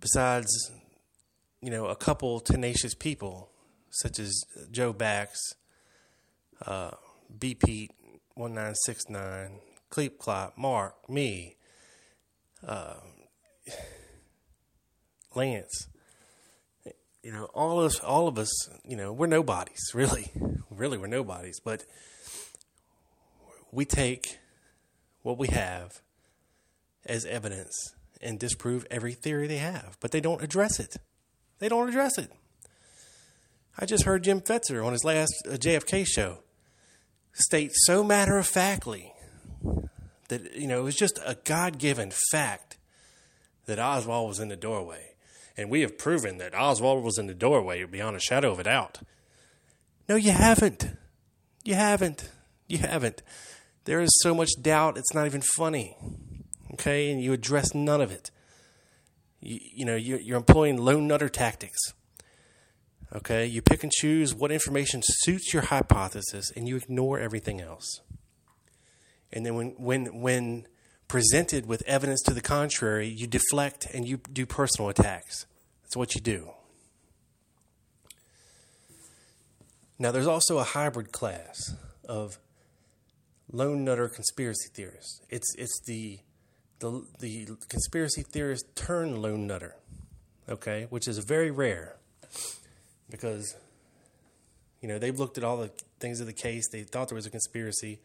besides, 0.00 0.48
you 1.60 1.70
know, 1.70 1.86
a 1.86 1.96
couple 1.96 2.40
tenacious 2.40 2.94
people 2.94 3.50
such 3.90 4.18
as 4.18 4.42
Joe 4.72 4.92
Bax, 4.92 5.38
uh, 6.66 6.92
B 7.38 7.54
Pete, 7.54 7.92
1969, 8.34 9.60
Cleep 9.90 10.18
Clop, 10.18 10.56
Mark, 10.56 11.08
me, 11.08 11.56
uh, 12.66 12.94
Lance. 15.34 15.88
You 17.22 17.32
know, 17.32 17.44
all 17.54 17.80
of 17.80 17.86
us, 17.86 18.00
all 18.00 18.28
of 18.28 18.38
us, 18.38 18.50
you 18.84 18.96
know, 18.96 19.12
we're 19.12 19.26
nobodies, 19.26 19.80
really. 19.94 20.30
Really, 20.70 20.98
we're 20.98 21.06
nobodies. 21.06 21.60
But 21.64 21.84
we 23.72 23.84
take 23.84 24.38
what 25.22 25.38
we 25.38 25.48
have 25.48 26.00
as 27.06 27.24
evidence 27.24 27.94
and 28.20 28.38
disprove 28.38 28.86
every 28.90 29.12
theory 29.12 29.46
they 29.46 29.58
have, 29.58 29.96
but 30.00 30.10
they 30.10 30.20
don't 30.20 30.42
address 30.42 30.80
it. 30.80 30.96
They 31.58 31.68
don't 31.68 31.88
address 31.88 32.18
it. 32.18 32.30
I 33.78 33.86
just 33.86 34.04
heard 34.04 34.24
Jim 34.24 34.40
Fetzer 34.40 34.84
on 34.84 34.92
his 34.92 35.04
last 35.04 35.32
uh, 35.46 35.52
JFK 35.52 36.06
show 36.06 36.38
state 37.32 37.70
so 37.74 38.02
matter 38.02 38.38
of 38.38 38.46
factly 38.46 39.12
that 40.28 40.54
you 40.56 40.66
know 40.66 40.80
it 40.80 40.84
was 40.84 40.96
just 40.96 41.18
a 41.24 41.36
God 41.44 41.78
given 41.78 42.12
fact 42.30 42.76
that 43.66 43.78
Oswald 43.78 44.28
was 44.28 44.40
in 44.40 44.48
the 44.48 44.56
doorway, 44.56 45.14
and 45.56 45.70
we 45.70 45.82
have 45.82 45.98
proven 45.98 46.38
that 46.38 46.54
Oswald 46.54 47.04
was 47.04 47.18
in 47.18 47.26
the 47.26 47.34
doorway 47.34 47.84
beyond 47.84 48.16
a 48.16 48.20
shadow 48.20 48.52
of 48.52 48.58
a 48.58 48.64
doubt. 48.64 49.00
No, 50.08 50.16
you 50.16 50.32
haven't. 50.32 50.88
You 51.64 51.74
haven't. 51.74 52.30
You 52.66 52.78
haven't. 52.78 53.22
There 53.84 54.00
is 54.00 54.10
so 54.22 54.34
much 54.34 54.50
doubt; 54.60 54.98
it's 54.98 55.14
not 55.14 55.26
even 55.26 55.42
funny. 55.56 55.96
Okay, 56.74 57.10
and 57.10 57.22
you 57.22 57.32
address 57.32 57.74
none 57.74 58.00
of 58.00 58.10
it. 58.10 58.30
You, 59.40 59.58
you 59.74 59.84
know, 59.84 59.96
you're, 59.96 60.20
you're 60.20 60.36
employing 60.36 60.76
lone 60.76 61.06
nutter 61.06 61.28
tactics. 61.28 61.78
Okay, 63.12 63.44
you 63.44 63.60
pick 63.60 63.82
and 63.82 63.90
choose 63.90 64.34
what 64.34 64.52
information 64.52 65.02
suits 65.04 65.52
your 65.52 65.64
hypothesis, 65.64 66.52
and 66.54 66.68
you 66.68 66.76
ignore 66.76 67.18
everything 67.18 67.60
else. 67.60 68.00
And 69.32 69.44
then 69.44 69.54
when 69.54 69.70
when 69.78 70.20
when 70.20 70.66
presented 71.10 71.66
with 71.66 71.82
evidence 71.88 72.22
to 72.22 72.32
the 72.32 72.40
contrary, 72.40 73.08
you 73.08 73.26
deflect 73.26 73.84
and 73.92 74.06
you 74.06 74.20
do 74.32 74.46
personal 74.46 74.88
attacks. 74.88 75.44
That's 75.82 75.96
what 75.96 76.14
you 76.14 76.20
do. 76.20 76.52
Now, 79.98 80.12
there's 80.12 80.28
also 80.28 80.58
a 80.58 80.62
hybrid 80.62 81.10
class 81.10 81.74
of 82.08 82.38
lone 83.50 83.84
nutter 83.84 84.08
conspiracy 84.08 84.68
theorists. 84.72 85.20
It's 85.28 85.52
it's 85.58 85.80
the 85.84 86.20
the 86.78 87.04
the 87.18 87.56
conspiracy 87.68 88.22
theorist 88.22 88.76
turned 88.76 89.20
lone 89.20 89.48
nutter, 89.48 89.74
okay, 90.48 90.86
which 90.90 91.08
is 91.08 91.18
very 91.18 91.50
rare 91.50 91.96
because 93.10 93.56
you 94.80 94.88
know 94.88 95.00
they've 95.00 95.18
looked 95.18 95.38
at 95.38 95.42
all 95.42 95.56
the 95.56 95.72
things 95.98 96.20
of 96.20 96.28
the 96.28 96.32
case. 96.32 96.68
They 96.70 96.84
thought 96.84 97.08
there 97.08 97.16
was 97.16 97.26
a 97.26 97.30
conspiracy, 97.30 97.98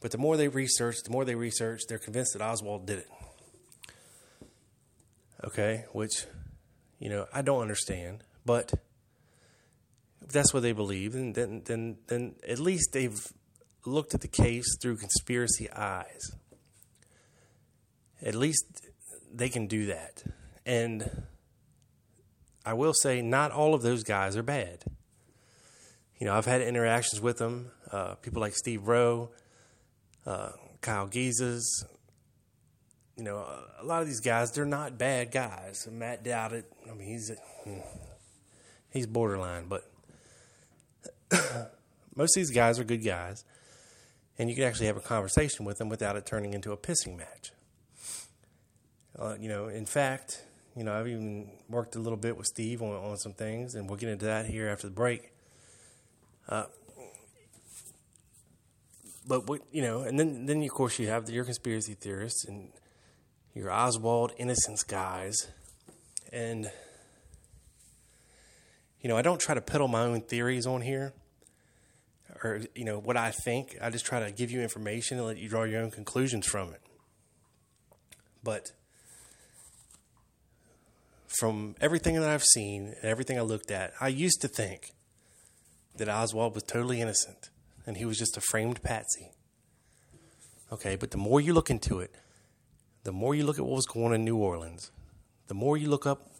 but 0.00 0.10
the 0.10 0.18
more 0.18 0.36
they 0.36 0.48
research, 0.48 0.96
the 1.04 1.10
more 1.10 1.24
they 1.24 1.34
research, 1.34 1.82
they're 1.88 1.98
convinced 1.98 2.34
that 2.34 2.42
Oswald 2.42 2.86
did 2.86 2.98
it. 2.98 3.08
Okay, 5.44 5.84
which 5.92 6.26
you 6.98 7.08
know 7.08 7.26
I 7.32 7.42
don't 7.42 7.60
understand, 7.60 8.24
but 8.46 8.72
if 10.22 10.32
that's 10.32 10.54
what 10.54 10.62
they 10.62 10.72
believe, 10.72 11.12
then 11.12 11.32
then 11.32 11.62
then, 11.64 11.96
then 12.06 12.34
at 12.48 12.58
least 12.58 12.92
they've 12.92 13.20
looked 13.84 14.14
at 14.14 14.20
the 14.22 14.28
case 14.28 14.64
through 14.80 14.96
conspiracy 14.96 15.70
eyes. 15.70 16.30
At 18.22 18.34
least 18.34 18.64
they 19.32 19.48
can 19.50 19.66
do 19.66 19.86
that, 19.86 20.22
and 20.64 21.24
I 22.64 22.72
will 22.72 22.94
say 22.94 23.20
not 23.20 23.50
all 23.50 23.74
of 23.74 23.82
those 23.82 24.02
guys 24.02 24.36
are 24.36 24.42
bad. 24.42 24.84
You 26.18 26.26
know, 26.26 26.34
I've 26.34 26.46
had 26.46 26.62
interactions 26.62 27.20
with 27.20 27.38
them. 27.38 27.70
uh, 27.92 28.14
people 28.16 28.40
like 28.40 28.54
Steve 28.56 28.88
Rowe, 28.88 29.30
uh, 30.26 30.50
Kyle 30.80 31.08
Giesers. 31.08 31.62
You 33.16 33.24
know, 33.24 33.36
a, 33.36 33.82
a 33.82 33.84
lot 33.84 34.02
of 34.02 34.08
these 34.08 34.20
guys, 34.20 34.50
they're 34.52 34.64
not 34.64 34.98
bad 34.98 35.30
guys. 35.30 35.86
Matt 35.90 36.24
Dowdett, 36.24 36.64
I 36.90 36.94
mean, 36.94 37.08
he's 37.08 37.30
hmm, 37.64 37.78
he's 38.90 39.06
borderline, 39.06 39.66
but 39.68 39.90
most 42.16 42.36
of 42.36 42.40
these 42.40 42.50
guys 42.50 42.78
are 42.78 42.84
good 42.84 43.04
guys, 43.04 43.44
and 44.38 44.48
you 44.48 44.56
can 44.56 44.64
actually 44.64 44.86
have 44.86 44.96
a 44.96 45.00
conversation 45.00 45.64
with 45.64 45.78
them 45.78 45.88
without 45.88 46.16
it 46.16 46.26
turning 46.26 46.54
into 46.54 46.72
a 46.72 46.76
pissing 46.76 47.16
match. 47.16 47.52
Uh, 49.16 49.36
you 49.38 49.48
know, 49.48 49.68
in 49.68 49.86
fact, 49.86 50.44
you 50.76 50.82
know, 50.82 50.92
I've 50.92 51.06
even 51.06 51.50
worked 51.68 51.94
a 51.94 52.00
little 52.00 52.16
bit 52.16 52.36
with 52.36 52.46
Steve 52.46 52.82
on, 52.82 52.90
on 52.90 53.16
some 53.16 53.32
things, 53.32 53.74
and 53.74 53.88
we'll 53.88 53.98
get 53.98 54.08
into 54.08 54.24
that 54.24 54.46
here 54.46 54.68
after 54.68 54.88
the 54.88 54.94
break. 54.94 55.32
Uh, 56.48 56.64
but 59.26 59.46
what 59.46 59.62
you 59.72 59.82
know, 59.82 60.02
and 60.02 60.18
then 60.18 60.46
then 60.46 60.62
of 60.62 60.70
course 60.70 60.98
you 60.98 61.08
have 61.08 61.28
your 61.30 61.44
conspiracy 61.44 61.94
theorists 61.94 62.44
and 62.44 62.68
your 63.54 63.70
Oswald 63.70 64.32
innocence 64.36 64.82
guys, 64.82 65.48
and 66.32 66.70
you 69.00 69.08
know 69.08 69.16
I 69.16 69.22
don't 69.22 69.40
try 69.40 69.54
to 69.54 69.60
peddle 69.60 69.88
my 69.88 70.02
own 70.02 70.20
theories 70.20 70.66
on 70.66 70.82
here, 70.82 71.14
or 72.42 72.60
you 72.74 72.84
know 72.84 72.98
what 72.98 73.16
I 73.16 73.30
think. 73.30 73.76
I 73.80 73.90
just 73.90 74.04
try 74.04 74.20
to 74.20 74.30
give 74.30 74.50
you 74.50 74.60
information 74.60 75.18
and 75.18 75.26
let 75.26 75.38
you 75.38 75.48
draw 75.48 75.64
your 75.64 75.80
own 75.80 75.90
conclusions 75.90 76.46
from 76.46 76.70
it. 76.70 76.82
But 78.42 78.72
from 81.26 81.74
everything 81.80 82.14
that 82.14 82.28
I've 82.28 82.44
seen 82.44 82.94
and 83.00 83.04
everything 83.04 83.38
I 83.38 83.42
looked 83.42 83.70
at, 83.70 83.94
I 84.00 84.08
used 84.08 84.42
to 84.42 84.48
think 84.48 84.92
that 85.96 86.08
Oswald 86.08 86.54
was 86.54 86.62
totally 86.62 87.00
innocent 87.00 87.48
and 87.86 87.96
he 87.96 88.04
was 88.04 88.18
just 88.18 88.36
a 88.36 88.40
framed 88.40 88.82
patsy. 88.82 89.32
Okay, 90.72 90.96
but 90.96 91.10
the 91.10 91.18
more 91.18 91.40
you 91.40 91.52
look 91.52 91.70
into 91.70 92.00
it, 92.00 92.14
the 93.04 93.12
more 93.12 93.34
you 93.34 93.44
look 93.44 93.58
at 93.58 93.64
what 93.64 93.76
was 93.76 93.86
going 93.86 94.06
on 94.06 94.14
in 94.14 94.24
New 94.24 94.36
Orleans, 94.36 94.90
the 95.46 95.54
more 95.54 95.76
you 95.76 95.88
look 95.88 96.06
up 96.06 96.30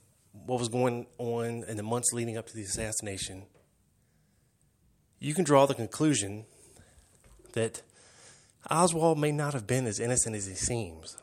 what 0.46 0.58
was 0.58 0.68
going 0.68 1.06
on 1.18 1.64
in 1.68 1.76
the 1.76 1.82
months 1.82 2.12
leading 2.12 2.36
up 2.36 2.46
to 2.46 2.54
the 2.54 2.62
assassination, 2.62 3.44
you 5.20 5.34
can 5.34 5.44
draw 5.44 5.66
the 5.66 5.74
conclusion 5.74 6.46
that 7.52 7.82
Oswald 8.70 9.18
may 9.18 9.30
not 9.30 9.52
have 9.52 9.66
been 9.66 9.86
as 9.86 10.00
innocent 10.00 10.34
as 10.34 10.46
he 10.46 10.54
seems. 10.54 11.16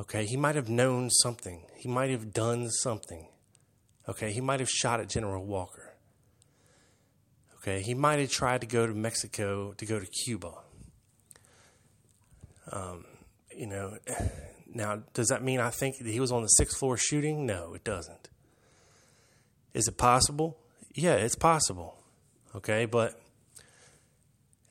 Okay, 0.00 0.24
he 0.26 0.36
might 0.36 0.54
have 0.54 0.68
known 0.68 1.10
something. 1.10 1.64
He 1.76 1.88
might 1.88 2.10
have 2.10 2.32
done 2.32 2.70
something. 2.70 3.28
Okay, 4.08 4.32
he 4.32 4.40
might 4.40 4.60
have 4.60 4.68
shot 4.68 5.00
at 5.00 5.08
General 5.08 5.44
Walker. 5.44 5.91
Okay, 7.62 7.80
he 7.80 7.94
might 7.94 8.18
have 8.18 8.30
tried 8.30 8.60
to 8.62 8.66
go 8.66 8.86
to 8.86 8.92
Mexico 8.92 9.72
to 9.76 9.86
go 9.86 10.00
to 10.00 10.06
Cuba. 10.06 10.52
Um, 12.72 13.04
you 13.56 13.66
know, 13.66 13.98
now 14.74 15.02
does 15.14 15.28
that 15.28 15.44
mean 15.44 15.60
I 15.60 15.70
think 15.70 15.98
that 15.98 16.08
he 16.08 16.18
was 16.18 16.32
on 16.32 16.42
the 16.42 16.48
sixth 16.48 16.78
floor 16.78 16.96
shooting? 16.96 17.46
No, 17.46 17.74
it 17.74 17.84
doesn't. 17.84 18.30
Is 19.74 19.86
it 19.86 19.96
possible? 19.96 20.58
Yeah, 20.94 21.14
it's 21.14 21.36
possible. 21.36 21.98
Okay, 22.54 22.84
but 22.84 23.20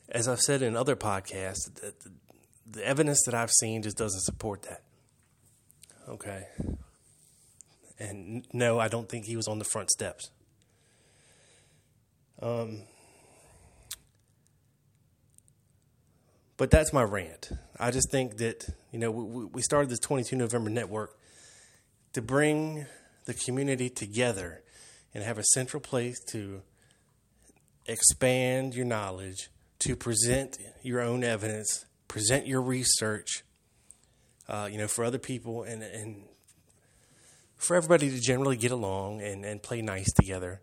as 0.09 0.27
I've 0.27 0.41
said 0.41 0.61
in 0.61 0.75
other 0.75 0.95
podcasts, 0.95 1.73
the, 1.75 1.93
the 2.69 2.85
evidence 2.85 3.23
that 3.25 3.33
I've 3.33 3.51
seen 3.51 3.81
just 3.81 3.97
doesn't 3.97 4.21
support 4.21 4.63
that. 4.63 4.83
Okay. 6.09 6.45
And 7.97 8.45
no, 8.51 8.79
I 8.79 8.87
don't 8.87 9.07
think 9.07 9.25
he 9.25 9.35
was 9.35 9.47
on 9.47 9.59
the 9.59 9.65
front 9.65 9.89
steps. 9.91 10.29
Um, 12.41 12.83
but 16.57 16.71
that's 16.71 16.91
my 16.91 17.03
rant. 17.03 17.51
I 17.79 17.91
just 17.91 18.11
think 18.11 18.37
that, 18.37 18.67
you 18.91 18.99
know, 18.99 19.11
we, 19.11 19.45
we 19.45 19.61
started 19.61 19.89
this 19.89 19.99
22 19.99 20.35
November 20.35 20.69
network 20.69 21.17
to 22.13 22.21
bring 22.21 22.85
the 23.25 23.33
community 23.33 23.89
together 23.89 24.63
and 25.13 25.23
have 25.23 25.37
a 25.37 25.43
central 25.43 25.81
place 25.81 26.19
to 26.31 26.61
expand 27.85 28.75
your 28.75 28.85
knowledge, 28.85 29.49
to 29.79 29.95
present 29.95 30.57
your 30.81 31.01
own 31.01 31.23
evidence, 31.23 31.85
present 32.07 32.47
your 32.47 32.61
research, 32.61 33.43
uh, 34.47 34.67
you 34.71 34.77
know, 34.77 34.87
for 34.87 35.03
other 35.03 35.17
people 35.17 35.63
and, 35.63 35.83
and 35.83 36.23
for 37.57 37.75
everybody 37.75 38.09
to 38.09 38.19
generally 38.19 38.57
get 38.57 38.71
along 38.71 39.21
and, 39.21 39.45
and 39.45 39.61
play 39.61 39.81
nice 39.81 40.11
together. 40.13 40.61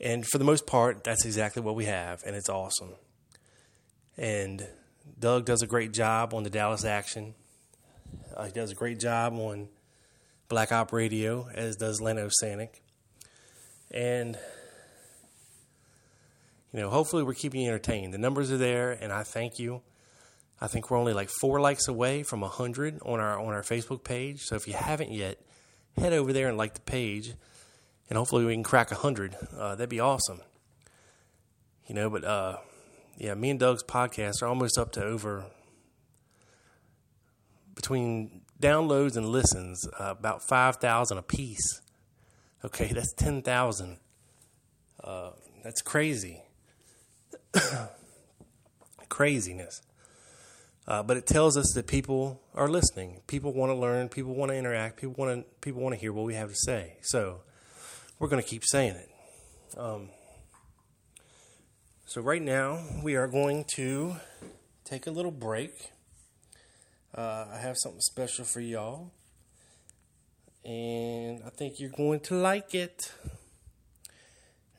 And 0.00 0.26
for 0.26 0.38
the 0.38 0.44
most 0.44 0.66
part, 0.66 1.04
that's 1.04 1.24
exactly 1.24 1.62
what 1.62 1.74
we 1.74 1.86
have, 1.86 2.22
and 2.26 2.36
it's 2.36 2.48
awesome. 2.48 2.94
And 4.18 4.66
Doug 5.18 5.46
does 5.46 5.62
a 5.62 5.66
great 5.66 5.92
job 5.92 6.34
on 6.34 6.42
the 6.42 6.50
Dallas 6.50 6.84
action. 6.84 7.34
Uh, 8.36 8.44
he 8.44 8.52
does 8.52 8.70
a 8.70 8.74
great 8.74 9.00
job 9.00 9.32
on 9.34 9.68
Black 10.48 10.70
Op 10.72 10.92
Radio, 10.92 11.48
as 11.54 11.76
does 11.76 12.00
Len 12.00 12.16
Osanic. 12.16 12.80
And, 13.90 14.38
you 16.72 16.80
know, 16.80 16.90
hopefully 16.90 17.22
we're 17.22 17.34
keeping 17.34 17.62
you 17.62 17.68
entertained. 17.68 18.12
The 18.12 18.18
numbers 18.18 18.52
are 18.52 18.58
there, 18.58 18.92
and 18.92 19.12
I 19.12 19.22
thank 19.22 19.58
you. 19.58 19.82
I 20.60 20.66
think 20.66 20.90
we're 20.90 20.98
only 20.98 21.12
like 21.12 21.28
four 21.40 21.60
likes 21.60 21.88
away 21.88 22.22
from 22.22 22.42
hundred 22.42 22.98
on 23.04 23.20
our 23.20 23.38
on 23.38 23.52
our 23.52 23.62
Facebook 23.62 24.04
page. 24.04 24.42
So 24.42 24.56
if 24.56 24.66
you 24.66 24.74
haven't 24.74 25.12
yet, 25.12 25.38
head 25.98 26.12
over 26.12 26.32
there 26.32 26.48
and 26.48 26.56
like 26.56 26.74
the 26.74 26.80
page, 26.80 27.34
and 28.08 28.16
hopefully 28.16 28.44
we 28.44 28.54
can 28.54 28.62
crack 28.62 28.90
hundred. 28.90 29.36
Uh, 29.56 29.74
that'd 29.74 29.88
be 29.88 30.00
awesome. 30.00 30.40
You 31.86 31.94
know, 31.94 32.10
but 32.10 32.24
uh, 32.24 32.58
yeah, 33.16 33.34
me 33.34 33.50
and 33.50 33.60
Doug's 33.60 33.82
podcast 33.82 34.42
are 34.42 34.46
almost 34.46 34.78
up 34.78 34.92
to 34.92 35.02
over 35.02 35.46
between 37.74 38.42
downloads 38.60 39.16
and 39.16 39.28
listens 39.28 39.86
uh, 40.00 40.14
about 40.18 40.42
five 40.42 40.76
thousand 40.76 41.18
a 41.18 41.22
piece. 41.22 41.80
Okay, 42.64 42.86
that's 42.92 43.12
ten 43.12 43.42
thousand. 43.42 43.98
Uh, 45.02 45.30
that's 45.62 45.82
crazy. 45.82 46.42
Craziness. 49.08 49.82
Uh, 50.88 51.02
but 51.02 51.16
it 51.16 51.26
tells 51.26 51.56
us 51.56 51.72
that 51.74 51.86
people 51.86 52.40
are 52.54 52.68
listening. 52.68 53.20
People 53.26 53.52
want 53.52 53.70
to 53.70 53.74
learn. 53.74 54.08
People 54.08 54.34
want 54.34 54.50
to 54.52 54.56
interact. 54.56 54.96
People 54.96 55.14
want 55.16 55.40
to 55.40 55.50
people 55.60 55.82
want 55.82 55.94
to 55.94 56.00
hear 56.00 56.12
what 56.12 56.24
we 56.24 56.34
have 56.34 56.48
to 56.48 56.56
say. 56.56 56.96
So 57.02 57.40
we're 58.18 58.28
going 58.28 58.42
to 58.42 58.48
keep 58.48 58.64
saying 58.64 58.94
it. 58.94 59.10
Um, 59.76 60.08
so 62.06 62.20
right 62.20 62.40
now 62.40 62.82
we 63.02 63.14
are 63.16 63.26
going 63.26 63.64
to 63.74 64.16
take 64.84 65.06
a 65.06 65.10
little 65.10 65.30
break. 65.30 65.90
Uh, 67.14 67.46
I 67.52 67.58
have 67.58 67.76
something 67.78 68.00
special 68.00 68.44
for 68.44 68.60
y'all, 68.60 69.12
and 70.64 71.42
I 71.44 71.50
think 71.50 71.80
you're 71.80 71.90
going 71.90 72.20
to 72.20 72.36
like 72.36 72.74
it. 72.74 73.12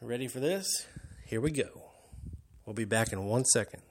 Ready 0.02 0.28
for 0.28 0.40
this? 0.40 0.86
Here 1.26 1.42
we 1.42 1.52
go. 1.52 1.70
We'll 2.66 2.76
be 2.76 2.86
back 2.86 3.12
in 3.12 3.26
one 3.26 3.46
second. 3.46 3.82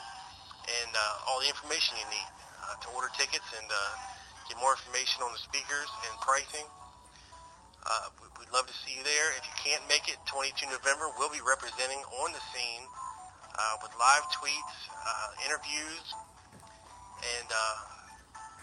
and 0.67 0.91
uh, 0.91 1.28
all 1.28 1.39
the 1.39 1.47
information 1.47 1.95
you 1.95 2.08
need 2.12 2.30
uh, 2.67 2.76
to 2.84 2.88
order 2.91 3.08
tickets 3.15 3.47
and 3.56 3.67
uh, 3.71 3.80
get 4.52 4.60
more 4.60 4.76
information 4.76 5.23
on 5.23 5.32
the 5.32 5.39
speakers 5.39 5.88
and 6.08 6.13
pricing. 6.19 6.67
Uh, 7.84 8.12
we- 8.19 8.32
we'd 8.43 8.52
love 8.52 8.67
to 8.67 8.76
see 8.84 8.95
you 8.95 9.04
there. 9.08 9.36
If 9.39 9.43
you 9.47 9.56
can't 9.60 9.84
make 9.88 10.08
it, 10.12 10.19
22 10.28 10.67
November, 10.67 11.12
we'll 11.15 11.32
be 11.32 11.43
representing 11.43 11.99
on 12.23 12.32
the 12.36 12.43
scene 12.52 12.84
uh, 13.56 13.76
with 13.84 13.91
live 13.99 14.23
tweets, 14.36 14.76
uh, 14.91 15.47
interviews, 15.47 16.06
and 17.39 17.47
uh, 17.52 17.76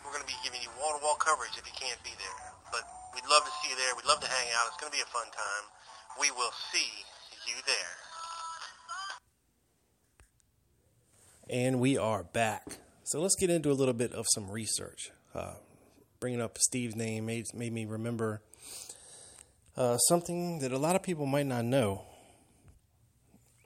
we're 0.04 0.12
going 0.12 0.24
to 0.24 0.28
be 0.28 0.36
giving 0.44 0.60
you 0.60 0.68
wall-to-wall 0.80 1.16
coverage 1.20 1.52
if 1.56 1.64
you 1.64 1.76
can't 1.76 2.00
be 2.04 2.12
there. 2.16 2.38
But 2.72 2.84
we'd 3.16 3.28
love 3.28 3.44
to 3.44 3.52
see 3.60 3.72
you 3.72 3.76
there. 3.76 3.92
We'd 3.96 4.08
love 4.08 4.20
to 4.24 4.30
hang 4.30 4.48
out. 4.56 4.68
It's 4.72 4.80
going 4.80 4.92
to 4.92 4.96
be 4.96 5.04
a 5.04 5.12
fun 5.12 5.28
time. 5.32 5.64
We 6.18 6.30
will 6.30 6.52
see 6.72 7.04
you 7.46 7.54
there. 7.66 7.76
And 11.48 11.80
we 11.80 11.98
are 11.98 12.22
back. 12.24 12.78
So 13.04 13.20
let's 13.20 13.36
get 13.36 13.50
into 13.50 13.70
a 13.70 13.74
little 13.74 13.94
bit 13.94 14.12
of 14.12 14.26
some 14.34 14.50
research. 14.50 15.10
Uh, 15.34 15.54
bringing 16.20 16.40
up 16.40 16.58
Steve's 16.58 16.94
name 16.96 17.26
made, 17.26 17.46
made 17.54 17.72
me 17.72 17.84
remember 17.84 18.42
uh, 19.76 19.96
something 19.96 20.58
that 20.60 20.72
a 20.72 20.78
lot 20.78 20.96
of 20.96 21.02
people 21.02 21.26
might 21.26 21.46
not 21.46 21.64
know 21.64 22.02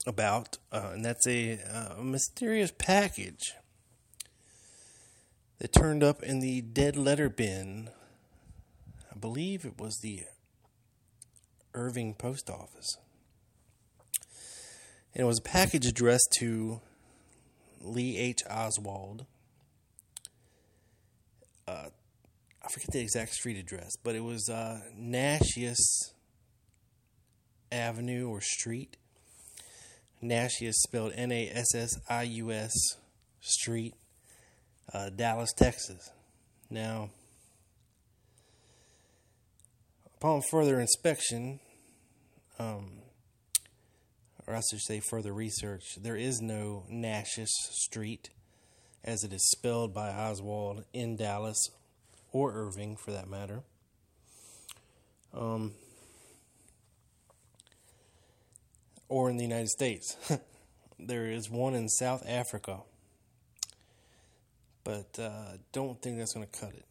about, 0.07 0.59
uh, 0.71 0.91
and 0.93 1.05
that's 1.05 1.27
a, 1.27 1.59
uh, 1.59 2.03
mysterious 2.03 2.73
package 2.77 3.55
that 5.59 5.73
turned 5.73 6.03
up 6.03 6.23
in 6.23 6.41
the 6.41 6.61
dead 6.61 6.97
letter 6.97 7.29
bin. 7.29 7.89
I 9.11 9.17
believe 9.17 9.65
it 9.65 9.79
was 9.79 9.99
the 10.03 10.25
Irving 11.75 12.15
Post 12.15 12.49
Office. 12.49 12.97
And 15.13 15.23
it 15.23 15.27
was 15.27 15.39
a 15.39 15.43
package 15.43 15.87
addressed 15.87 16.29
to 16.39 16.81
Lee 17.81 18.17
H. 18.17 18.41
Oswald. 18.51 19.27
Uh, 21.69 21.89
I 22.63 22.69
forget 22.69 22.89
the 22.93 23.01
exact 23.01 23.33
street 23.33 23.59
address, 23.59 23.93
but 24.03 24.15
it 24.15 24.25
was 24.25 24.49
uh, 24.49 24.81
Nashius 24.99 26.13
Avenue 27.71 28.29
or 28.29 28.41
Street. 28.41 28.97
Nashius 30.23 30.75
spelled 30.75 31.13
N 31.15 31.31
A 31.31 31.51
S 31.51 31.75
S 31.75 31.91
I 32.09 32.23
U 32.23 32.51
S 32.51 32.73
Street, 33.41 33.95
uh, 34.93 35.11
Dallas, 35.11 35.53
Texas. 35.53 36.11
Now, 36.71 37.11
upon 40.17 40.41
further 40.51 40.81
inspection, 40.81 41.61
um, 42.59 42.99
or 44.47 44.55
I 44.55 44.61
should 44.71 44.81
say 44.81 45.01
further 45.01 45.33
research, 45.33 45.97
there 46.01 46.17
is 46.17 46.41
no 46.41 46.85
Nashius 46.91 47.53
Street 47.71 48.31
as 49.03 49.23
it 49.23 49.33
is 49.33 49.49
spelled 49.51 49.95
by 49.95 50.11
Oswald 50.11 50.85
in 50.93 51.17
Dallas 51.17 51.69
or 52.33 52.53
Irving 52.55 52.97
for 52.97 53.13
that 53.13 53.29
matter. 53.29 53.63
Um, 55.33 55.73
or 59.09 59.31
in 59.31 59.37
the 59.37 59.45
United 59.45 59.69
States. 59.69 60.17
there 60.99 61.27
is 61.27 61.51
one 61.51 61.75
in 61.75 61.89
South 61.89 62.25
Africa, 62.27 62.81
but 64.83 65.19
uh, 65.19 65.59
don't 65.73 66.01
think 66.01 66.19
that's 66.19 66.33
going 66.33 66.47
to 66.47 66.61
cut 66.61 66.73
it. 66.75 66.85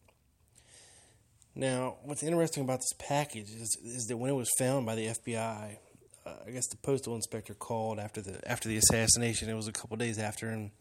Now, 1.55 1.97
what's 2.03 2.23
interesting 2.23 2.63
about 2.63 2.79
this 2.79 2.93
package 2.97 3.49
is, 3.51 3.77
is 3.83 4.05
that 4.07 4.17
when 4.17 4.31
it 4.31 4.35
was 4.35 4.49
found 4.57 4.85
by 4.85 4.95
the 4.95 5.07
FBI, 5.07 5.77
uh, 6.25 6.33
I 6.47 6.51
guess 6.51 6.67
the 6.67 6.77
postal 6.77 7.15
inspector 7.15 7.53
called 7.53 7.99
after 7.99 8.21
the 8.21 8.39
after 8.49 8.69
the 8.69 8.77
assassination. 8.77 9.49
It 9.49 9.55
was 9.55 9.67
a 9.67 9.71
couple 9.71 9.97
days 9.97 10.17
after, 10.17 10.49
and 10.49 10.71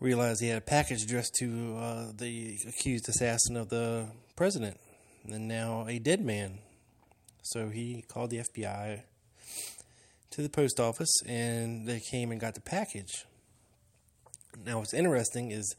realized 0.00 0.40
he 0.40 0.48
had 0.48 0.58
a 0.58 0.62
package 0.62 1.02
addressed 1.02 1.34
to 1.40 1.76
uh, 1.76 2.12
the 2.16 2.58
accused 2.66 3.08
assassin 3.08 3.56
of 3.56 3.68
the 3.68 4.06
president, 4.36 4.78
and 5.30 5.48
now 5.48 5.86
a 5.86 5.98
dead 5.98 6.24
man. 6.24 6.58
So 7.42 7.68
he 7.68 8.04
called 8.08 8.30
the 8.30 8.42
FBI 8.54 9.02
to 10.30 10.42
the 10.42 10.48
post 10.48 10.80
office, 10.80 11.14
and 11.26 11.86
they 11.86 12.00
came 12.00 12.30
and 12.30 12.40
got 12.40 12.54
the 12.54 12.60
package. 12.60 13.24
Now, 14.64 14.78
what's 14.78 14.94
interesting 14.94 15.50
is 15.50 15.74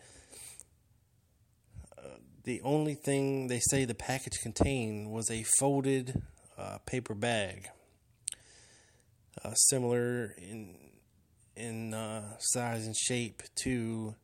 the 2.50 2.62
only 2.64 2.96
thing 2.96 3.46
they 3.46 3.60
say 3.60 3.86
the 3.86 3.94
package 3.94 4.40
contained 4.42 5.12
was 5.12 5.30
a 5.30 5.46
folded 5.60 6.20
uh, 6.58 6.80
paper 6.88 7.14
bag, 7.14 7.70
uh, 9.46 9.54
similar 9.54 10.34
in 10.36 10.76
in 11.56 11.94
uh, 11.94 12.24
size 12.40 12.88
and 12.88 12.96
shape 12.98 13.44
to 13.62 14.16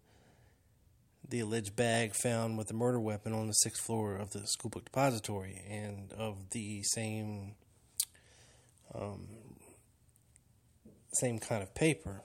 the 1.30 1.40
alleged 1.40 1.76
bag 1.76 2.16
found 2.16 2.58
with 2.58 2.68
the 2.68 2.74
murder 2.74 3.00
weapon 3.00 3.32
on 3.32 3.46
the 3.46 3.54
sixth 3.54 3.86
floor 3.86 4.16
of 4.16 4.32
the 4.32 4.48
school 4.48 4.72
book 4.72 4.86
depository, 4.86 5.62
and 5.70 6.12
of 6.14 6.50
the 6.50 6.82
same 6.82 7.54
um, 8.96 9.28
same 11.14 11.38
kind 11.38 11.62
of 11.62 11.76
paper. 11.76 12.24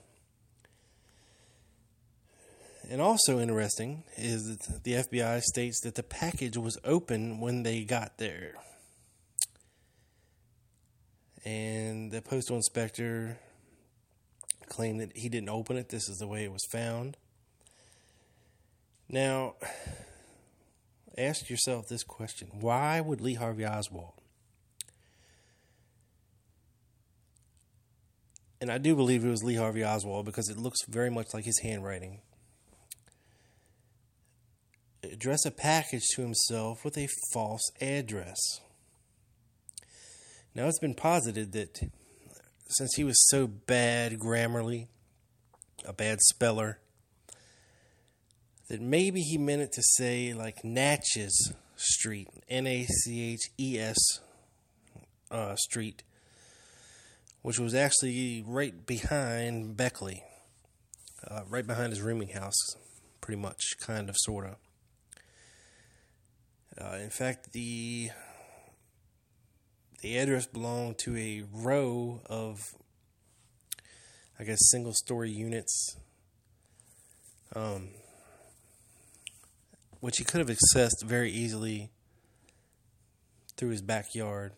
And 2.89 3.01
also 3.01 3.39
interesting 3.39 4.03
is 4.17 4.57
that 4.57 4.83
the 4.83 4.93
FBI 4.93 5.41
states 5.41 5.81
that 5.81 5.95
the 5.95 6.03
package 6.03 6.57
was 6.57 6.77
open 6.83 7.39
when 7.39 7.63
they 7.63 7.83
got 7.83 8.17
there. 8.17 8.55
And 11.45 12.11
the 12.11 12.21
postal 12.21 12.55
inspector 12.55 13.39
claimed 14.67 15.01
that 15.01 15.15
he 15.15 15.29
didn't 15.29 15.49
open 15.49 15.77
it. 15.77 15.89
This 15.89 16.09
is 16.09 16.17
the 16.17 16.27
way 16.27 16.43
it 16.43 16.51
was 16.51 16.65
found. 16.71 17.17
Now, 19.09 19.55
ask 21.17 21.49
yourself 21.49 21.87
this 21.87 22.03
question 22.03 22.49
why 22.59 23.01
would 23.01 23.21
Lee 23.21 23.33
Harvey 23.33 23.65
Oswald? 23.65 24.13
And 28.61 28.71
I 28.71 28.77
do 28.77 28.95
believe 28.95 29.25
it 29.25 29.29
was 29.29 29.43
Lee 29.43 29.55
Harvey 29.55 29.83
Oswald 29.83 30.25
because 30.25 30.47
it 30.47 30.57
looks 30.57 30.85
very 30.87 31.09
much 31.09 31.33
like 31.33 31.45
his 31.45 31.59
handwriting. 31.59 32.21
Address 35.03 35.45
a 35.45 35.51
package 35.51 36.03
to 36.15 36.21
himself 36.21 36.85
with 36.85 36.97
a 36.97 37.07
false 37.33 37.71
address. 37.81 38.37
Now, 40.53 40.67
it's 40.67 40.79
been 40.79 40.93
posited 40.93 41.53
that 41.53 41.79
since 42.67 42.95
he 42.95 43.03
was 43.03 43.27
so 43.29 43.47
bad 43.47 44.19
grammarly, 44.19 44.87
a 45.85 45.93
bad 45.93 46.19
speller, 46.21 46.79
that 48.69 48.79
maybe 48.79 49.21
he 49.21 49.37
meant 49.37 49.61
it 49.61 49.71
to 49.73 49.81
say 49.81 50.33
like 50.33 50.63
Natchez 50.63 51.51
Street, 51.75 52.27
N 52.47 52.67
A 52.67 52.85
C 52.85 53.33
H 53.33 53.49
E 53.57 53.79
S 53.79 53.97
uh, 55.31 55.55
Street, 55.55 56.03
which 57.41 57.59
was 57.59 57.73
actually 57.73 58.43
right 58.45 58.85
behind 58.85 59.75
Beckley, 59.75 60.23
uh, 61.27 61.41
right 61.49 61.65
behind 61.65 61.91
his 61.91 62.01
rooming 62.01 62.29
house, 62.29 62.59
pretty 63.19 63.41
much, 63.41 63.61
kind 63.79 64.09
of, 64.09 64.15
sort 64.19 64.45
of. 64.45 64.55
Uh, 66.79 66.97
in 67.01 67.09
fact, 67.09 67.51
the 67.51 68.09
the 70.01 70.17
address 70.17 70.47
belonged 70.47 70.97
to 70.99 71.15
a 71.15 71.43
row 71.53 72.21
of, 72.25 72.59
I 74.39 74.43
guess, 74.43 74.57
single 74.71 74.93
story 74.93 75.29
units, 75.29 75.95
um, 77.55 77.89
which 79.99 80.17
he 80.17 80.23
could 80.23 80.39
have 80.39 80.49
accessed 80.49 81.03
very 81.05 81.31
easily 81.31 81.91
through 83.57 83.69
his 83.69 83.81
backyard. 83.81 84.53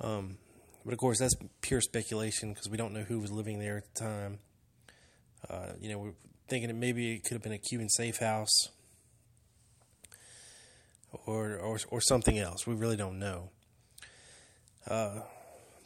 Um, 0.00 0.36
but 0.84 0.92
of 0.92 0.98
course, 0.98 1.18
that's 1.18 1.34
pure 1.62 1.80
speculation 1.80 2.52
because 2.52 2.68
we 2.68 2.76
don't 2.76 2.92
know 2.92 3.02
who 3.02 3.20
was 3.20 3.30
living 3.30 3.58
there 3.58 3.78
at 3.78 3.94
the 3.94 4.00
time. 4.00 4.38
Uh, 5.48 5.72
you 5.80 5.88
know, 5.88 5.98
we're 5.98 6.12
thinking 6.48 6.68
that 6.68 6.74
maybe 6.74 7.14
it 7.14 7.24
could 7.24 7.34
have 7.34 7.42
been 7.42 7.52
a 7.52 7.58
Cuban 7.58 7.88
safe 7.88 8.18
house 8.18 8.68
or, 11.12 11.56
or, 11.56 11.78
or 11.88 12.00
something 12.00 12.38
else. 12.38 12.66
We 12.66 12.74
really 12.74 12.96
don't 12.96 13.18
know. 13.18 13.50
Uh, 14.86 15.20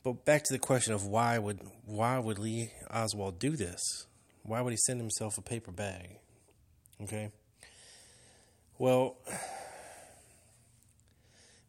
but 0.05 0.25
back 0.25 0.43
to 0.45 0.53
the 0.53 0.59
question 0.59 0.93
of 0.93 1.07
why 1.07 1.39
would 1.39 1.61
why 1.85 2.19
would 2.19 2.39
Lee 2.39 2.73
Oswald 2.91 3.39
do 3.39 3.57
this? 3.57 3.81
Why 4.43 4.61
would 4.61 4.73
he 4.73 4.77
send 4.77 5.01
himself 5.01 5.39
a 5.39 5.43
paper 5.43 5.71
bag? 5.71 6.19
Okay. 7.01 7.31
Well, 8.79 9.17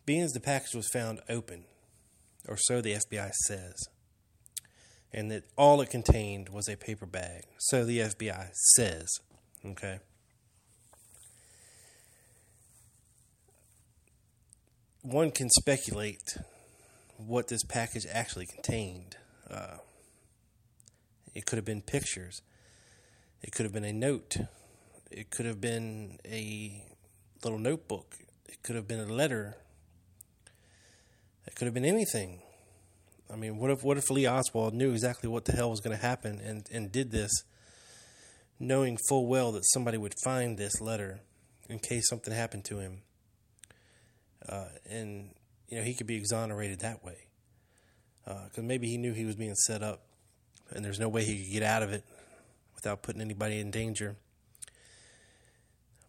being 0.06 0.22
as 0.22 0.32
the 0.32 0.40
package 0.40 0.74
was 0.74 0.90
found 0.92 1.22
open, 1.30 1.66
or 2.48 2.58
so 2.58 2.82
the 2.82 2.94
FBI 2.94 3.32
says, 3.46 3.76
and 5.12 5.30
that 5.32 5.44
all 5.56 5.80
it 5.82 5.92
contained 5.92 6.50
was 6.50 6.68
a 6.68 6.76
paper 6.76 7.06
bag, 7.06 7.44
so 7.60 7.86
the 7.86 8.00
FBI 8.00 8.50
says. 8.76 9.08
Okay. 9.64 10.00
One 15.04 15.32
can 15.32 15.50
speculate 15.50 16.38
what 17.18 17.50
this 17.50 17.64
package 17.64 18.06
actually 18.10 18.46
contained. 18.46 19.18
Uh, 19.52 19.78
it 21.36 21.46
could 21.46 21.58
have 21.58 21.66
been 21.66 21.82
pictures. 21.82 22.42
It 23.42 23.52
could 23.52 23.66
have 23.66 23.74
been 23.74 23.84
a 23.84 23.92
note. 23.92 24.38
It 25.12 25.30
could 25.30 25.46
have 25.46 25.60
been 25.60 26.20
a 26.26 26.86
little 27.44 27.60
notebook. 27.60 28.16
It 28.48 28.64
could 28.64 28.78
have 28.78 28.88
been 28.88 29.02
a 29.02 29.06
letter. 29.06 29.58
It 31.46 31.56
could 31.56 31.66
have 31.66 31.74
been 31.74 31.84
anything. 31.84 32.42
I 33.32 33.36
mean, 33.36 33.58
what 33.58 33.72
if 33.72 33.84
what 33.84 33.98
if 33.98 34.10
Lee 34.10 34.26
Oswald 34.26 34.74
knew 34.74 34.92
exactly 34.92 35.28
what 35.28 35.44
the 35.44 35.52
hell 35.52 35.70
was 35.70 35.82
going 35.82 35.98
to 35.98 36.02
happen 36.02 36.40
and, 36.40 36.66
and 36.72 36.92
did 36.92 37.12
this, 37.12 37.32
knowing 38.58 38.98
full 39.10 39.28
well 39.28 39.52
that 39.52 39.66
somebody 39.66 39.98
would 39.98 40.16
find 40.24 40.58
this 40.58 40.80
letter 40.80 41.20
in 41.68 41.80
case 41.80 42.08
something 42.08 42.34
happened 42.34 42.64
to 42.66 42.80
him, 42.80 43.02
uh, 44.48 44.66
and 44.90 45.30
you 45.68 45.78
know 45.78 45.84
he 45.84 45.94
could 45.94 46.08
be 46.08 46.16
exonerated 46.16 46.80
that 46.80 47.04
way, 47.04 47.28
because 48.26 48.60
uh, 48.60 48.62
maybe 48.62 48.88
he 48.88 48.98
knew 48.98 49.14
he 49.14 49.26
was 49.26 49.36
being 49.36 49.56
set 49.56 49.82
up, 49.84 50.02
and 50.72 50.84
there's 50.84 51.00
no 51.00 51.10
way 51.10 51.24
he 51.24 51.44
could 51.44 51.52
get 51.52 51.64
out 51.64 51.84
of 51.84 51.92
it 51.92 52.04
without 52.76 53.02
putting 53.02 53.22
anybody 53.22 53.60
in 53.60 53.72
danger. 53.72 54.16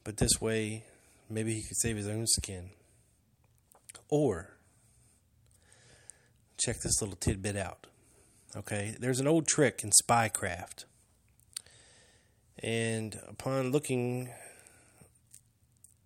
But 0.03 0.19
this 0.19 0.41
way, 0.41 0.85
maybe 1.31 1.55
he 1.55 1.63
could 1.63 1.77
save 1.77 1.97
his 1.97 2.09
own 2.09 2.27
skin, 2.27 2.71
or 4.09 4.51
check 6.59 6.81
this 6.81 7.01
little 7.01 7.17
tidbit 7.17 7.57
out. 7.57 7.87
Okay, 8.57 8.95
there's 9.01 9.19
an 9.19 9.27
old 9.27 9.47
trick 9.47 9.83
in 9.83 9.91
spycraft. 10.03 10.85
And 12.63 13.19
upon 13.27 13.73
looking 13.73 14.31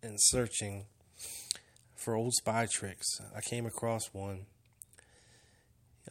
and 0.02 0.16
searching 0.18 0.86
for 2.08 2.14
old 2.14 2.32
spy 2.32 2.64
tricks, 2.64 3.20
I 3.36 3.42
came 3.42 3.66
across 3.66 4.14
one. 4.14 4.46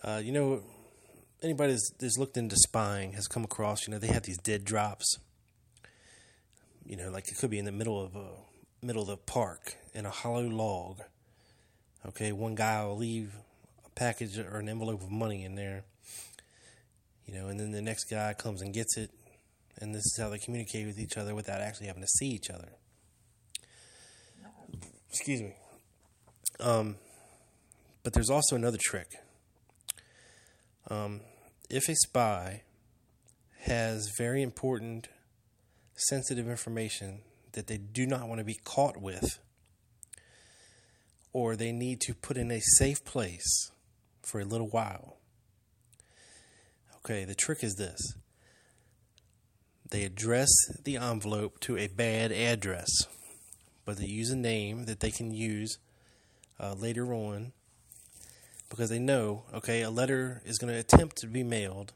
Uh, 0.03 0.21
you 0.23 0.31
know, 0.31 0.61
anybody 1.41 1.71
that's, 1.71 1.89
that's 1.97 2.19
looked 2.19 2.37
into 2.37 2.55
spying 2.55 3.13
has 3.13 3.27
come 3.27 3.43
across, 3.43 3.87
you 3.87 3.91
know, 3.91 3.97
they 3.97 4.05
have 4.05 4.21
these 4.21 4.37
dead 4.37 4.63
drops. 4.63 5.17
You 6.85 6.97
know, 6.97 7.09
like 7.09 7.29
it 7.29 7.37
could 7.39 7.49
be 7.49 7.57
in 7.57 7.65
the 7.65 7.71
middle 7.71 7.99
of 7.99 8.15
a 8.15 8.27
middle 8.85 9.01
of 9.01 9.07
the 9.07 9.17
park 9.17 9.73
in 9.95 10.05
a 10.05 10.11
hollow 10.11 10.43
log. 10.43 11.01
Okay, 12.09 12.31
one 12.31 12.53
guy 12.53 12.85
will 12.85 12.97
leave 12.97 13.33
a 13.83 13.89
package 13.89 14.37
or 14.37 14.59
an 14.59 14.69
envelope 14.69 15.01
of 15.01 15.09
money 15.09 15.43
in 15.45 15.55
there. 15.55 15.83
You 17.25 17.33
know, 17.33 17.47
and 17.47 17.59
then 17.59 17.71
the 17.71 17.81
next 17.81 18.03
guy 18.03 18.35
comes 18.35 18.61
and 18.61 18.71
gets 18.71 18.97
it, 18.97 19.09
and 19.81 19.95
this 19.95 20.05
is 20.05 20.19
how 20.21 20.29
they 20.29 20.37
communicate 20.37 20.85
with 20.85 20.99
each 20.99 21.17
other 21.17 21.33
without 21.33 21.59
actually 21.59 21.87
having 21.87 22.03
to 22.03 22.07
see 22.19 22.27
each 22.27 22.51
other. 22.51 22.69
Excuse 25.09 25.41
me. 25.41 25.55
Um, 26.59 26.95
but 28.03 28.13
there's 28.13 28.29
also 28.29 28.55
another 28.55 28.77
trick. 28.81 29.07
Um, 30.89 31.21
if 31.69 31.89
a 31.89 31.95
spy 31.95 32.63
has 33.61 34.09
very 34.17 34.41
important, 34.41 35.09
sensitive 35.95 36.47
information 36.47 37.21
that 37.53 37.67
they 37.67 37.77
do 37.77 38.05
not 38.05 38.27
want 38.27 38.39
to 38.39 38.45
be 38.45 38.59
caught 38.63 39.01
with, 39.01 39.39
or 41.33 41.55
they 41.55 41.71
need 41.71 41.99
to 42.01 42.13
put 42.13 42.37
in 42.37 42.51
a 42.51 42.61
safe 42.61 43.03
place, 43.03 43.71
for 44.27 44.41
a 44.41 44.45
little 44.45 44.67
while. 44.67 45.17
Okay, 46.97 47.23
the 47.23 47.35
trick 47.35 47.63
is 47.63 47.75
this 47.75 48.13
they 49.89 50.03
address 50.03 50.49
the 50.83 50.97
envelope 50.97 51.61
to 51.61 51.77
a 51.77 51.87
bad 51.87 52.33
address, 52.33 52.89
but 53.85 53.97
they 53.97 54.05
use 54.05 54.29
a 54.29 54.35
name 54.35 54.83
that 54.85 54.99
they 54.99 55.11
can 55.11 55.33
use 55.33 55.77
uh, 56.59 56.73
later 56.73 57.13
on 57.13 57.51
because 58.69 58.89
they 58.89 58.99
know, 58.99 59.43
okay, 59.53 59.81
a 59.81 59.89
letter 59.89 60.41
is 60.45 60.57
going 60.57 60.73
to 60.73 60.79
attempt 60.79 61.17
to 61.17 61.27
be 61.27 61.43
mailed 61.43 61.93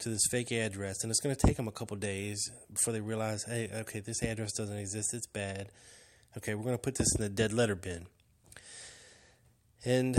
to 0.00 0.08
this 0.08 0.26
fake 0.30 0.50
address, 0.50 1.02
and 1.02 1.10
it's 1.10 1.20
going 1.20 1.34
to 1.34 1.46
take 1.46 1.56
them 1.56 1.68
a 1.68 1.72
couple 1.72 1.96
days 1.96 2.50
before 2.72 2.92
they 2.92 3.00
realize, 3.00 3.44
hey, 3.44 3.70
okay, 3.72 4.00
this 4.00 4.22
address 4.22 4.52
doesn't 4.52 4.76
exist, 4.76 5.14
it's 5.14 5.28
bad. 5.28 5.68
Okay, 6.36 6.54
we're 6.54 6.64
going 6.64 6.74
to 6.74 6.82
put 6.82 6.96
this 6.96 7.14
in 7.14 7.22
the 7.22 7.28
dead 7.28 7.52
letter 7.52 7.76
bin. 7.76 8.06
And 9.84 10.14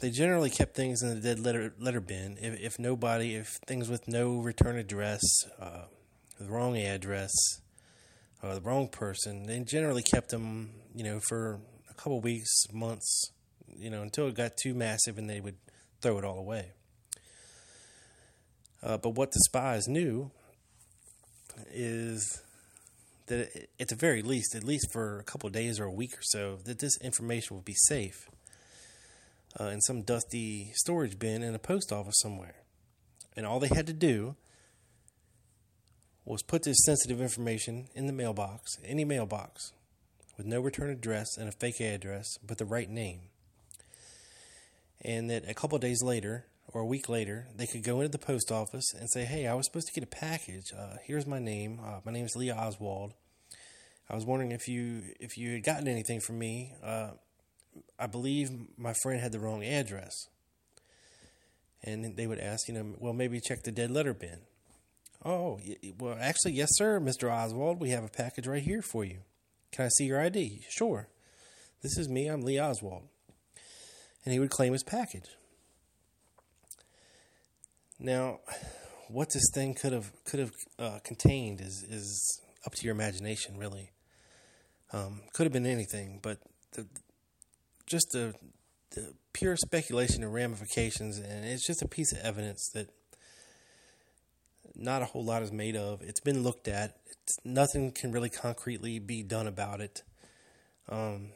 they 0.00 0.10
generally 0.10 0.50
kept 0.50 0.74
things 0.74 1.02
in 1.02 1.08
the 1.08 1.20
dead 1.20 1.38
letter 1.38 1.74
letter 1.78 2.00
bin. 2.00 2.36
If, 2.40 2.60
if 2.60 2.78
nobody, 2.78 3.34
if 3.34 3.58
things 3.66 3.88
with 3.88 4.08
no 4.08 4.38
return 4.38 4.76
address, 4.76 5.20
uh, 5.60 5.84
the 6.38 6.46
wrong 6.46 6.76
address, 6.76 7.32
or 8.42 8.54
the 8.54 8.60
wrong 8.60 8.88
person, 8.88 9.46
they 9.46 9.60
generally 9.60 10.02
kept 10.02 10.30
them, 10.30 10.70
you 10.94 11.04
know, 11.04 11.20
for 11.28 11.60
a 11.96 12.00
couple 12.00 12.20
weeks, 12.20 12.50
months, 12.72 13.30
you 13.76 13.90
know, 13.90 14.02
until 14.02 14.28
it 14.28 14.34
got 14.34 14.56
too 14.56 14.74
massive 14.74 15.18
and 15.18 15.28
they 15.28 15.40
would 15.40 15.56
throw 16.00 16.18
it 16.18 16.24
all 16.24 16.38
away. 16.38 16.72
Uh, 18.82 18.98
but 18.98 19.10
what 19.10 19.32
the 19.32 19.40
spies 19.46 19.88
knew 19.88 20.30
is 21.72 22.42
that 23.26 23.68
at 23.80 23.88
the 23.88 23.94
very 23.94 24.22
least, 24.22 24.54
at 24.54 24.64
least 24.64 24.92
for 24.92 25.18
a 25.18 25.24
couple 25.24 25.48
days 25.48 25.80
or 25.80 25.84
a 25.84 25.92
week 25.92 26.12
or 26.14 26.22
so, 26.22 26.58
that 26.64 26.78
this 26.78 26.98
information 27.00 27.56
would 27.56 27.64
be 27.64 27.74
safe 27.74 28.28
uh, 29.58 29.64
in 29.64 29.80
some 29.80 30.02
dusty 30.02 30.72
storage 30.74 31.18
bin 31.18 31.42
in 31.42 31.54
a 31.54 31.58
post 31.58 31.92
office 31.92 32.20
somewhere. 32.20 32.56
And 33.36 33.46
all 33.46 33.58
they 33.58 33.68
had 33.68 33.86
to 33.86 33.92
do 33.92 34.36
was 36.24 36.42
put 36.42 36.62
this 36.64 36.84
sensitive 36.84 37.20
information 37.20 37.88
in 37.94 38.06
the 38.06 38.12
mailbox, 38.12 38.76
any 38.84 39.04
mailbox, 39.04 39.72
with 40.36 40.46
no 40.46 40.60
return 40.60 40.90
address 40.90 41.36
and 41.36 41.48
a 41.48 41.52
fake 41.52 41.80
address, 41.80 42.38
but 42.46 42.58
the 42.58 42.64
right 42.64 42.90
name. 42.90 43.20
And 45.00 45.28
that 45.30 45.48
a 45.48 45.54
couple 45.54 45.78
days 45.78 46.02
later, 46.02 46.46
or 46.68 46.80
a 46.80 46.86
week 46.86 47.08
later, 47.08 47.48
they 47.54 47.66
could 47.66 47.82
go 47.82 48.00
into 48.00 48.10
the 48.10 48.18
post 48.18 48.50
office 48.50 48.92
and 48.94 49.10
say, 49.10 49.24
"Hey, 49.24 49.46
I 49.46 49.54
was 49.54 49.66
supposed 49.66 49.86
to 49.88 49.92
get 49.92 50.04
a 50.04 50.06
package. 50.06 50.72
Uh, 50.72 50.96
here's 51.04 51.26
my 51.26 51.38
name. 51.38 51.78
Uh, 51.84 52.00
my 52.04 52.12
name 52.12 52.24
is 52.24 52.34
Lee 52.36 52.50
Oswald. 52.50 53.14
I 54.08 54.14
was 54.14 54.24
wondering 54.24 54.52
if 54.52 54.68
you 54.68 55.02
if 55.20 55.36
you 55.36 55.52
had 55.52 55.62
gotten 55.62 55.88
anything 55.88 56.20
from 56.20 56.38
me. 56.38 56.72
Uh, 56.82 57.10
I 57.98 58.06
believe 58.06 58.50
my 58.76 58.94
friend 59.02 59.20
had 59.20 59.32
the 59.32 59.40
wrong 59.40 59.64
address. 59.64 60.28
And 61.82 62.16
they 62.16 62.26
would 62.26 62.38
ask, 62.38 62.66
you 62.66 62.74
know, 62.74 62.94
well, 62.98 63.12
maybe 63.12 63.40
check 63.40 63.62
the 63.62 63.70
dead 63.72 63.90
letter 63.90 64.14
bin. 64.14 64.40
Oh, 65.22 65.60
well, 65.98 66.16
actually, 66.18 66.52
yes, 66.52 66.70
sir, 66.72 66.98
Mr. 66.98 67.30
Oswald. 67.30 67.80
We 67.80 67.90
have 67.90 68.04
a 68.04 68.08
package 68.08 68.46
right 68.46 68.62
here 68.62 68.82
for 68.82 69.04
you. 69.04 69.18
Can 69.74 69.86
I 69.86 69.88
see 69.88 70.04
your 70.04 70.20
ID? 70.20 70.62
Sure. 70.70 71.08
This 71.82 71.98
is 71.98 72.08
me. 72.08 72.28
I'm 72.28 72.42
Lee 72.42 72.60
Oswald. 72.60 73.08
And 74.24 74.32
he 74.32 74.38
would 74.38 74.50
claim 74.50 74.72
his 74.72 74.84
package. 74.84 75.28
Now, 77.98 78.38
what 79.08 79.32
this 79.34 79.42
thing 79.52 79.74
could 79.74 79.92
have 79.92 80.12
could 80.24 80.38
have 80.38 80.52
uh, 80.78 80.98
contained 81.02 81.60
is 81.60 81.84
is 81.90 82.40
up 82.64 82.74
to 82.74 82.84
your 82.84 82.94
imagination, 82.94 83.58
really. 83.58 83.90
Um, 84.92 85.22
could 85.32 85.42
have 85.42 85.52
been 85.52 85.66
anything, 85.66 86.20
but 86.22 86.38
the 86.74 86.86
just 87.84 88.10
the, 88.12 88.32
the 88.92 89.12
pure 89.32 89.56
speculation 89.56 90.22
and 90.22 90.32
ramifications, 90.32 91.18
and 91.18 91.44
it's 91.44 91.66
just 91.66 91.82
a 91.82 91.88
piece 91.88 92.12
of 92.12 92.18
evidence 92.18 92.70
that 92.74 92.90
not 94.76 95.02
a 95.02 95.06
whole 95.06 95.24
lot 95.24 95.42
is 95.42 95.52
made 95.52 95.76
of. 95.76 96.02
It's 96.02 96.20
been 96.20 96.42
looked 96.42 96.68
at. 96.68 96.96
It's, 97.06 97.38
nothing 97.44 97.92
can 97.92 98.12
really 98.12 98.30
concretely 98.30 98.98
be 98.98 99.22
done 99.22 99.46
about 99.46 99.80
it. 99.80 100.02
Um, 100.88 101.30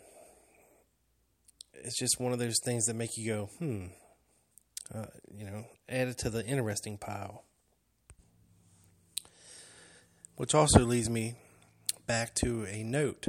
it's 1.73 1.99
just 1.99 2.21
one 2.21 2.33
of 2.33 2.39
those 2.39 2.59
things 2.65 2.87
that 2.87 2.95
make 2.95 3.17
you 3.17 3.33
go, 3.33 3.51
hmm. 3.59 3.87
Uh, 4.95 5.05
you 5.37 5.45
know, 5.45 5.67
add 5.89 6.09
it 6.09 6.17
to 6.19 6.31
the 6.31 6.45
interesting 6.47 6.97
pile. 6.97 7.45
Which 10.37 10.55
also 10.55 10.81
leads 10.81 11.11
me 11.11 11.35
back 12.07 12.35
to 12.37 12.65
a 12.67 12.83
note 12.83 13.27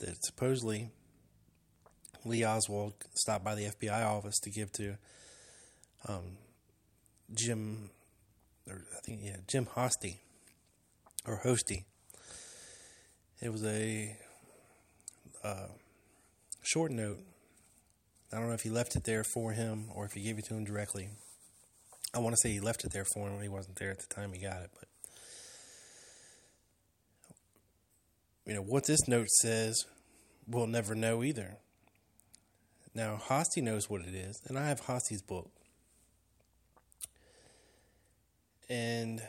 that 0.00 0.24
supposedly 0.24 0.90
Lee 2.24 2.44
Oswald 2.44 2.94
stopped 3.14 3.44
by 3.44 3.54
the 3.54 3.66
FBI 3.66 4.04
office 4.04 4.38
to 4.40 4.50
give 4.50 4.72
to 4.72 4.96
um, 6.08 6.38
Jim, 7.32 7.90
or 8.68 8.84
I 8.96 9.00
think 9.04 9.20
yeah, 9.22 9.36
Jim 9.46 9.66
Hosty 9.66 10.18
or 11.26 11.40
Hosty. 11.44 11.84
It 13.40 13.52
was 13.52 13.64
a 13.64 14.16
uh, 15.44 15.68
short 16.62 16.90
note. 16.90 17.18
I 18.32 18.36
don't 18.36 18.48
know 18.48 18.54
if 18.54 18.62
he 18.62 18.70
left 18.70 18.96
it 18.96 19.04
there 19.04 19.24
for 19.24 19.52
him 19.52 19.86
or 19.94 20.04
if 20.04 20.12
he 20.12 20.22
gave 20.22 20.38
it 20.38 20.46
to 20.46 20.54
him 20.54 20.64
directly. 20.64 21.08
I 22.14 22.18
want 22.18 22.34
to 22.34 22.40
say 22.42 22.52
he 22.52 22.60
left 22.60 22.84
it 22.84 22.92
there 22.92 23.04
for 23.04 23.28
him. 23.28 23.40
He 23.40 23.48
wasn't 23.48 23.76
there 23.76 23.90
at 23.90 24.00
the 24.00 24.12
time 24.12 24.32
he 24.32 24.40
got 24.40 24.62
it, 24.62 24.70
but 24.78 24.88
you 28.46 28.54
know 28.54 28.62
what 28.62 28.86
this 28.86 29.06
note 29.06 29.28
says, 29.28 29.84
we'll 30.46 30.66
never 30.66 30.94
know 30.94 31.22
either. 31.22 31.58
Now, 32.94 33.20
Hosty 33.22 33.62
knows 33.62 33.88
what 33.88 34.00
it 34.00 34.14
is, 34.14 34.40
and 34.48 34.58
I 34.58 34.68
have 34.68 34.82
Hosty's 34.82 35.22
book. 35.22 35.50
And 38.70 39.22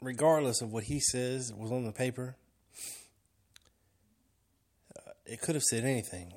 regardless 0.00 0.60
of 0.60 0.72
what 0.72 0.84
he 0.84 1.00
says 1.00 1.52
was 1.52 1.70
on 1.72 1.84
the 1.84 1.92
paper, 1.92 2.36
uh, 4.96 5.10
it 5.26 5.40
could 5.40 5.54
have 5.54 5.64
said 5.64 5.84
anything. 5.84 6.32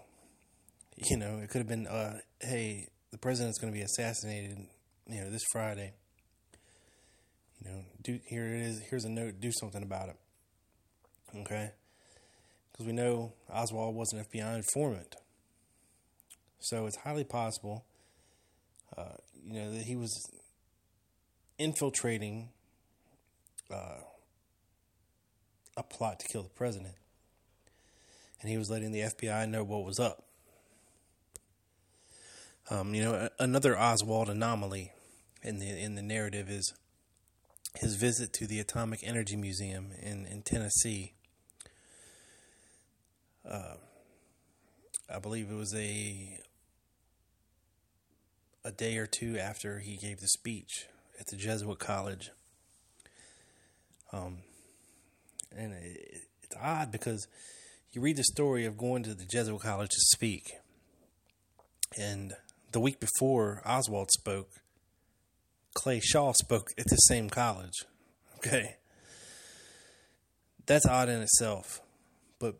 You 0.97 1.17
know, 1.17 1.37
it 1.37 1.49
could 1.49 1.59
have 1.59 1.67
been, 1.67 1.85
uh, 1.85 2.19
hey, 2.39 2.87
the 3.11 3.17
president's 3.17 3.59
going 3.59 3.71
to 3.71 3.77
be 3.77 3.83
assassinated, 3.83 4.57
you 5.07 5.21
know, 5.21 5.29
this 5.29 5.43
Friday. 5.51 5.93
You 7.63 7.71
know, 7.71 7.85
do 8.01 8.19
here 8.25 8.45
it 8.45 8.61
is. 8.61 8.81
Here's 8.89 9.05
a 9.05 9.09
note. 9.09 9.39
Do 9.39 9.51
something 9.51 9.83
about 9.83 10.09
it. 10.09 10.15
Okay, 11.35 11.71
because 12.71 12.85
we 12.85 12.93
know 12.93 13.33
Oswald 13.51 13.95
was 13.95 14.13
an 14.13 14.23
FBI 14.23 14.55
informant, 14.55 15.15
so 16.59 16.85
it's 16.85 16.97
highly 16.97 17.23
possible, 17.23 17.83
uh, 18.95 19.15
you 19.49 19.61
know, 19.61 19.71
that 19.71 19.83
he 19.83 19.95
was 19.95 20.29
infiltrating 21.57 22.49
uh, 23.73 24.01
a 25.75 25.83
plot 25.83 26.19
to 26.19 26.27
kill 26.27 26.43
the 26.43 26.49
president, 26.49 26.95
and 28.41 28.49
he 28.49 28.57
was 28.57 28.69
letting 28.69 28.91
the 28.91 29.01
FBI 29.01 29.47
know 29.49 29.63
what 29.63 29.85
was 29.85 29.99
up. 29.99 30.23
Um, 32.69 32.93
you 32.93 33.03
know, 33.03 33.29
another 33.39 33.77
Oswald 33.77 34.29
anomaly 34.29 34.91
in 35.41 35.59
the 35.59 35.69
in 35.69 35.95
the 35.95 36.01
narrative 36.01 36.49
is 36.49 36.73
his 37.75 37.95
visit 37.95 38.33
to 38.33 38.47
the 38.47 38.59
Atomic 38.59 38.99
Energy 39.03 39.37
Museum 39.37 39.91
in 40.01 40.25
in 40.25 40.41
Tennessee. 40.41 41.13
Uh, 43.49 43.75
I 45.09 45.19
believe 45.19 45.49
it 45.49 45.55
was 45.55 45.73
a 45.73 46.39
a 48.67 48.71
day 48.71 48.97
or 48.97 49.07
two 49.07 49.37
after 49.39 49.79
he 49.79 49.95
gave 49.95 50.19
the 50.19 50.27
speech 50.27 50.87
at 51.17 51.27
the 51.27 51.37
Jesuit 51.37 51.79
College. 51.79 52.31
Um, 54.11 54.39
and 55.55 55.71
it, 55.71 56.23
it's 56.43 56.55
odd 56.61 56.91
because 56.91 57.27
you 57.93 58.01
read 58.01 58.17
the 58.17 58.25
story 58.25 58.65
of 58.65 58.77
going 58.77 59.03
to 59.03 59.13
the 59.13 59.25
Jesuit 59.25 59.61
College 59.61 59.89
to 59.89 59.99
speak, 59.99 60.51
and 61.97 62.33
the 62.73 62.81
week 62.81 62.99
before 62.99 63.61
Oswald 63.65 64.11
spoke, 64.11 64.49
Clay 65.73 66.01
Shaw 66.01 66.33
spoke 66.33 66.71
at 66.77 66.87
the 66.89 66.97
same 66.97 67.29
college. 67.29 67.85
Okay. 68.37 68.75
That's 70.65 70.85
odd 70.85 71.07
in 71.07 71.21
itself. 71.21 71.81
But 72.39 72.55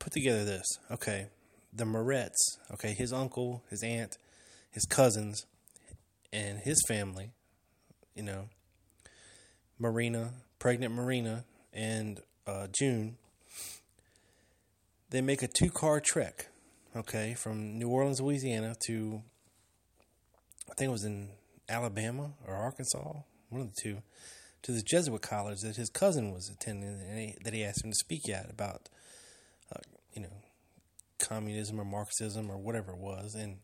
put 0.00 0.12
together 0.12 0.44
this. 0.44 0.66
Okay. 0.90 1.28
The 1.72 1.84
Murrets, 1.84 2.58
okay, 2.72 2.94
his 2.94 3.12
uncle, 3.12 3.62
his 3.70 3.82
aunt, 3.84 4.16
his 4.70 4.84
cousins, 4.84 5.46
and 6.32 6.58
his 6.58 6.82
family, 6.86 7.32
you 8.14 8.22
know, 8.22 8.48
Marina, 9.78 10.32
pregnant 10.58 10.94
Marina, 10.94 11.44
and 11.72 12.20
uh, 12.46 12.66
June, 12.70 13.16
they 15.10 15.20
make 15.20 15.42
a 15.42 15.48
two 15.48 15.70
car 15.70 16.00
trek, 16.00 16.48
okay, 16.94 17.34
from 17.34 17.78
New 17.78 17.88
Orleans, 17.88 18.20
Louisiana 18.20 18.74
to, 18.86 19.22
I 20.70 20.74
think 20.74 20.88
it 20.88 20.92
was 20.92 21.04
in 21.04 21.30
Alabama 21.68 22.32
or 22.46 22.54
Arkansas, 22.54 23.12
one 23.48 23.62
of 23.62 23.68
the 23.68 23.80
two, 23.82 24.02
to 24.62 24.72
the 24.72 24.82
Jesuit 24.82 25.22
college 25.22 25.60
that 25.60 25.76
his 25.76 25.88
cousin 25.88 26.32
was 26.32 26.50
attending, 26.50 27.00
and 27.08 27.18
he, 27.18 27.36
that 27.44 27.54
he 27.54 27.64
asked 27.64 27.84
him 27.84 27.90
to 27.90 27.96
speak 27.96 28.28
at 28.28 28.50
about, 28.50 28.88
uh, 29.74 29.80
you 30.12 30.20
know, 30.20 30.42
communism 31.18 31.80
or 31.80 31.84
Marxism 31.84 32.50
or 32.50 32.58
whatever 32.58 32.92
it 32.92 32.98
was, 32.98 33.34
and. 33.34 33.58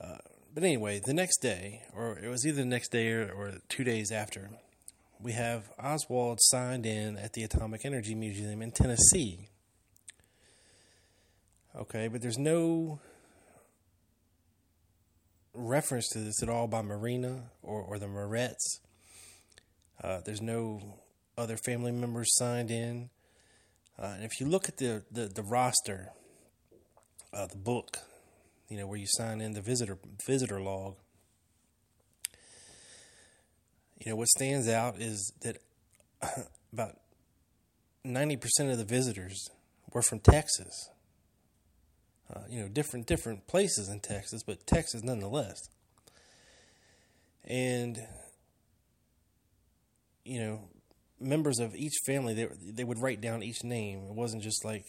But 0.00 0.64
anyway, 0.64 1.00
the 1.04 1.14
next 1.14 1.38
day, 1.40 1.82
or 1.94 2.18
it 2.18 2.28
was 2.28 2.44
either 2.44 2.62
the 2.62 2.64
next 2.64 2.90
day 2.90 3.12
or, 3.12 3.30
or 3.30 3.52
two 3.68 3.84
days 3.84 4.10
after, 4.10 4.50
we 5.20 5.32
have 5.32 5.70
Oswald 5.78 6.38
signed 6.40 6.84
in 6.84 7.16
at 7.16 7.34
the 7.34 7.44
Atomic 7.44 7.84
Energy 7.84 8.14
Museum 8.14 8.60
in 8.60 8.72
Tennessee. 8.72 9.48
Okay, 11.76 12.08
but 12.08 12.22
there's 12.22 12.38
no 12.38 12.98
reference 15.54 16.08
to 16.08 16.18
this 16.18 16.42
at 16.42 16.48
all 16.48 16.66
by 16.66 16.82
Marina 16.82 17.50
or, 17.62 17.80
or 17.80 17.98
the 18.00 18.06
Murrets. 18.06 18.80
Uh, 20.02 20.20
there's 20.24 20.42
no 20.42 20.98
other 21.36 21.56
family 21.56 21.92
members 21.92 22.34
signed 22.36 22.72
in. 22.72 23.10
Uh, 23.96 24.14
and 24.16 24.24
if 24.24 24.40
you 24.40 24.46
look 24.46 24.68
at 24.68 24.78
the, 24.78 25.04
the, 25.10 25.26
the 25.26 25.42
roster, 25.42 26.08
uh, 27.32 27.46
the 27.46 27.56
book, 27.56 27.98
you 28.68 28.76
know, 28.76 28.86
where 28.86 28.98
you 28.98 29.06
sign 29.06 29.40
in 29.40 29.52
the 29.52 29.62
visitor 29.62 29.98
visitor 30.26 30.60
log, 30.60 30.96
you 33.98 34.10
know, 34.10 34.16
what 34.16 34.28
stands 34.28 34.68
out 34.68 35.00
is 35.00 35.32
that 35.42 35.58
about 36.72 36.98
90% 38.06 38.70
of 38.70 38.78
the 38.78 38.84
visitors 38.84 39.48
were 39.92 40.02
from 40.02 40.20
Texas. 40.20 40.90
Uh, 42.32 42.40
you 42.48 42.60
know, 42.60 42.68
different 42.68 43.06
different 43.06 43.46
places 43.46 43.88
in 43.88 44.00
Texas, 44.00 44.42
but 44.42 44.66
Texas 44.66 45.02
nonetheless. 45.02 45.70
And 47.44 47.98
you 50.24 50.38
know, 50.38 50.68
members 51.18 51.58
of 51.58 51.74
each 51.74 51.94
family 52.04 52.34
they 52.34 52.48
they 52.60 52.84
would 52.84 52.98
write 52.98 53.22
down 53.22 53.42
each 53.42 53.64
name. 53.64 54.00
It 54.08 54.14
wasn't 54.14 54.42
just 54.42 54.62
like 54.62 54.84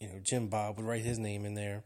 you 0.00 0.08
know 0.08 0.18
Jim 0.22 0.48
Bob 0.48 0.78
would 0.78 0.86
write 0.86 1.02
his 1.02 1.18
name 1.18 1.44
in 1.44 1.54
there, 1.54 1.84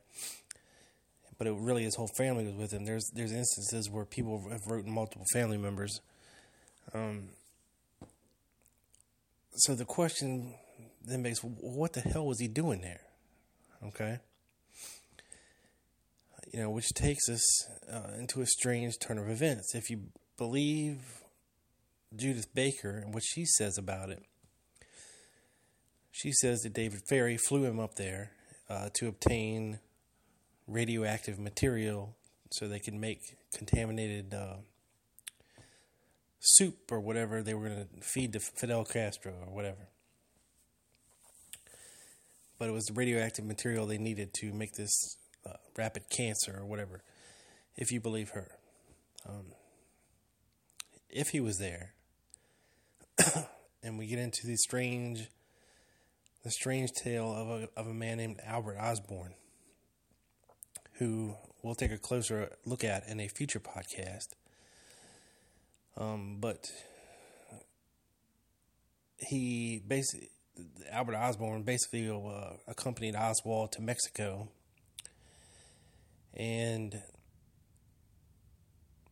but 1.39 1.47
it 1.47 1.55
really 1.59 1.85
his 1.85 1.97
whole 1.97 2.11
family 2.17 2.45
was 2.45 2.55
with 2.55 2.73
him. 2.73 2.85
There's 2.85 3.11
there's 3.15 3.33
instances 3.33 3.91
where 3.91 4.05
people 4.05 4.49
have 4.51 4.67
written 4.67 4.93
multiple 4.93 5.27
family 5.33 5.59
members. 5.59 6.01
Um, 6.95 7.31
so 9.57 9.75
the 9.75 9.85
question 9.85 10.55
then 11.05 11.23
makes, 11.23 11.41
what 11.41 11.93
the 11.93 12.01
hell 12.01 12.27
was 12.27 12.41
he 12.41 12.49
doing 12.49 12.83
there? 12.83 13.01
Okay. 13.85 14.19
You 16.53 16.61
know, 16.61 16.71
which 16.71 16.89
takes 16.95 17.29
us 17.29 17.43
uh, 17.91 18.19
into 18.19 18.41
a 18.41 18.47
strange 18.47 18.95
turn 19.01 19.19
of 19.19 19.29
events. 19.29 19.75
If 19.75 19.91
you 19.91 20.05
believe 20.37 20.99
Judyth 22.15 22.53
Baker 22.55 22.99
and 22.99 23.15
what 23.15 23.23
she 23.25 23.45
says 23.45 23.79
about 23.79 24.11
it, 24.11 24.23
she 26.11 26.33
says 26.33 26.61
that 26.61 26.73
David 26.73 27.01
Ferrie 27.09 27.37
flew 27.37 27.65
him 27.65 27.79
up 27.79 27.97
there 27.97 28.33
uh, 28.71 28.89
to 28.95 29.09
obtain 29.09 29.81
radioactive 30.67 31.39
material 31.39 32.17
so 32.51 32.69
they 32.69 32.79
could 32.79 32.95
make 32.95 33.37
contaminated 33.53 34.35
uh, 34.35 34.57
soup 36.41 36.91
or 36.91 37.01
whatever 37.01 37.43
they 37.43 37.55
were 37.55 37.69
going 37.69 37.87
to 37.87 38.01
feed 38.01 38.33
to 38.33 38.41
Fidel 38.41 38.85
Castro 38.85 39.33
or 39.47 39.55
whatever. 39.55 39.89
But 42.59 42.69
it 42.69 42.73
was 42.73 42.87
the 42.87 42.95
radioactive 42.95 43.45
material 43.45 43.87
they 43.87 43.99
needed 43.99 44.33
to 44.41 44.53
make 44.53 44.75
this 44.75 45.19
uh, 45.45 45.57
rapid 45.77 46.05
cancer 46.09 46.57
or 46.59 46.65
whatever, 46.65 47.03
if 47.77 47.93
you 47.93 48.01
believe 48.01 48.31
her. 48.31 48.53
Um, 49.29 49.53
if 51.11 51.29
he 51.29 51.41
was 51.41 51.59
there, 51.59 51.95
and 53.83 53.99
we 53.99 54.07
get 54.07 54.19
into 54.19 54.47
the 54.47 54.57
strange, 54.57 55.29
the 56.45 56.51
strange 56.51 56.91
tale 56.93 57.33
of 57.35 57.49
a 57.49 57.69
of 57.77 57.87
a 57.87 57.95
man 57.95 58.19
named 58.19 58.41
Albert 58.45 58.79
Osborne, 58.79 59.35
who 60.99 61.35
we'll 61.63 61.75
take 61.75 61.93
a 61.93 61.99
closer 61.99 62.51
look 62.65 62.85
at 62.85 63.07
in 63.09 63.21
a 63.21 63.29
future 63.29 63.61
podcast. 63.61 64.29
Um, 65.97 66.39
but 66.41 66.71
he 69.19 69.83
basically 69.87 70.31
Albert 70.91 71.17
Osborne 71.17 71.63
basically 71.63 72.09
uh, 72.09 72.55
accompanied 72.67 73.15
Oswald 73.15 73.73
to 73.73 73.83
Mexico, 73.83 74.49
and 76.35 77.03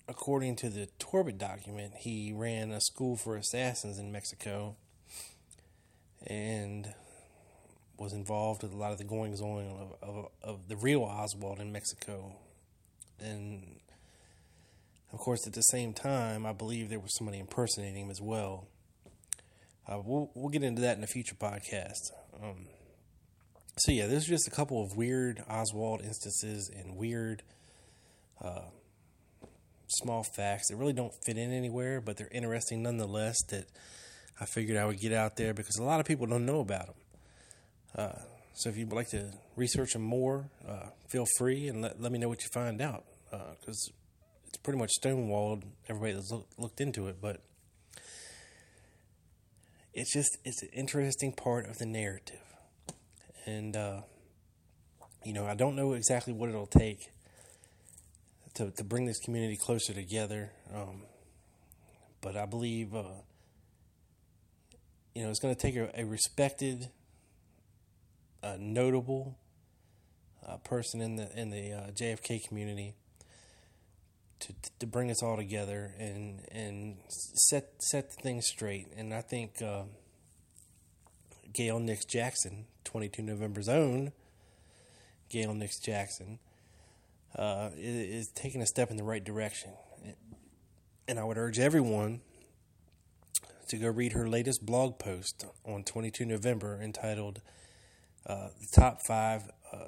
according 0.08 0.56
to 0.56 0.70
the 0.70 0.88
Torbitt 0.98 1.38
document, 1.38 1.94
he 1.98 2.32
ran 2.34 2.70
a 2.70 2.80
school 2.80 3.16
for 3.16 3.36
assassins 3.36 3.98
in 3.98 4.12
Mexico, 4.12 4.76
and 6.26 6.94
was 7.98 8.12
involved 8.12 8.62
with 8.62 8.72
a 8.72 8.76
lot 8.76 8.92
of 8.92 8.98
the 8.98 9.04
goings 9.04 9.40
on 9.40 9.94
of, 10.02 10.08
of, 10.08 10.28
of 10.42 10.68
the 10.68 10.76
real 10.76 11.02
Oswald 11.02 11.60
in 11.60 11.72
Mexico, 11.72 12.36
and 13.20 13.80
of 15.14 15.20
course, 15.20 15.46
at 15.46 15.52
the 15.52 15.62
same 15.62 15.92
time, 15.92 16.44
I 16.44 16.52
believe 16.52 16.88
there 16.88 16.98
was 16.98 17.16
somebody 17.16 17.38
impersonating 17.38 18.06
him 18.06 18.10
as 18.10 18.20
well. 18.20 18.66
Uh, 19.86 20.00
we'll 20.04 20.30
we'll 20.34 20.48
get 20.48 20.64
into 20.64 20.82
that 20.82 20.98
in 20.98 21.04
a 21.04 21.06
future 21.06 21.36
podcast. 21.36 22.10
Um, 22.42 22.66
so 23.78 23.92
yeah, 23.92 24.06
there's 24.06 24.24
just 24.24 24.48
a 24.48 24.50
couple 24.50 24.82
of 24.82 24.96
weird 24.96 25.44
Oswald 25.48 26.00
instances 26.00 26.68
and 26.68 26.96
weird 26.96 27.42
uh, 28.42 28.62
small 29.86 30.24
facts 30.24 30.68
that 30.68 30.76
really 30.76 30.92
don't 30.92 31.12
fit 31.24 31.38
in 31.38 31.52
anywhere, 31.52 32.00
but 32.00 32.16
they're 32.16 32.28
interesting 32.32 32.82
nonetheless. 32.82 33.36
That 33.50 33.66
I 34.40 34.46
figured 34.46 34.76
I 34.76 34.84
would 34.84 34.98
get 34.98 35.12
out 35.12 35.36
there 35.36 35.54
because 35.54 35.76
a 35.76 35.84
lot 35.84 36.00
of 36.00 36.06
people 36.06 36.26
don't 36.26 36.44
know 36.44 36.58
about 36.58 36.86
them. 36.86 36.96
Uh, 37.94 38.12
so 38.54 38.68
if 38.68 38.76
you'd 38.76 38.92
like 38.92 39.08
to 39.10 39.30
research 39.56 39.92
them 39.92 40.02
more, 40.02 40.50
uh, 40.68 40.88
feel 41.08 41.26
free 41.38 41.68
and 41.68 41.82
let, 41.82 42.00
let 42.00 42.12
me 42.12 42.18
know 42.18 42.28
what 42.28 42.42
you 42.42 42.48
find 42.52 42.80
out 42.80 43.04
because 43.30 43.90
it's 44.46 44.58
pretty 44.58 44.78
much 44.78 44.90
stonewalled 45.00 45.62
everybody 45.88 46.12
that's 46.12 46.30
look, 46.30 46.46
looked 46.58 46.80
into 46.80 47.08
it, 47.08 47.16
but 47.20 47.40
it's 49.92 50.12
just 50.12 50.38
it's 50.44 50.62
an 50.62 50.68
interesting 50.72 51.32
part 51.32 51.68
of 51.68 51.78
the 51.78 51.86
narrative, 51.86 52.42
and 53.46 53.76
uh, 53.76 54.00
you 55.24 55.32
know, 55.32 55.46
I 55.46 55.54
don't 55.54 55.76
know 55.76 55.92
exactly 55.92 56.32
what 56.32 56.48
it'll 56.48 56.66
take 56.66 57.10
to 58.54 58.70
to 58.72 58.84
bring 58.84 59.06
this 59.06 59.18
community 59.20 59.56
closer 59.56 59.92
together. 59.92 60.52
Um, 60.74 61.02
but 62.20 62.36
I 62.36 62.46
believe, 62.46 62.94
uh, 62.94 63.02
you 65.14 65.22
know, 65.22 65.30
it's 65.30 65.40
going 65.40 65.54
to 65.54 65.60
take 65.60 65.76
a, 65.76 65.90
a 65.94 66.04
respected, 66.04 66.88
uh, 68.44 68.56
notable 68.58 69.38
uh, 70.46 70.58
person 70.58 71.00
in 71.00 71.16
the 71.16 71.40
in 71.40 71.50
the 71.50 71.72
uh, 71.72 71.90
JFK 71.90 72.46
community 72.46 72.94
to 74.40 74.52
to 74.78 74.86
bring 74.86 75.10
us 75.10 75.22
all 75.22 75.36
together 75.36 75.94
and 75.98 76.42
and 76.52 76.96
set 77.08 77.70
set 77.78 78.12
things 78.12 78.46
straight. 78.46 78.88
And 78.96 79.14
I 79.14 79.22
think 79.22 79.62
uh, 79.62 79.84
Gail 81.52 81.78
Nix 81.78 82.04
Jackson, 82.04 82.66
twenty 82.84 83.08
two 83.08 83.22
November's 83.22 83.68
own 83.68 84.12
Gail 85.30 85.54
Nix 85.54 85.78
Jackson, 85.78 86.38
uh, 87.36 87.70
is, 87.76 88.26
is 88.26 88.28
taking 88.28 88.60
a 88.60 88.66
step 88.66 88.90
in 88.90 88.96
the 88.96 89.04
right 89.04 89.24
direction. 89.24 89.72
And 91.08 91.18
I 91.18 91.24
would 91.24 91.36
urge 91.36 91.58
everyone 91.58 92.20
to 93.68 93.76
go 93.76 93.88
read 93.88 94.12
her 94.12 94.28
latest 94.28 94.64
blog 94.64 94.98
post 94.98 95.44
on 95.66 95.84
22 95.84 96.24
November 96.24 96.80
entitled 96.80 97.40
uh, 98.26 98.48
The 98.60 98.80
Top 98.80 98.98
Five 99.06 99.42
uh, 99.72 99.86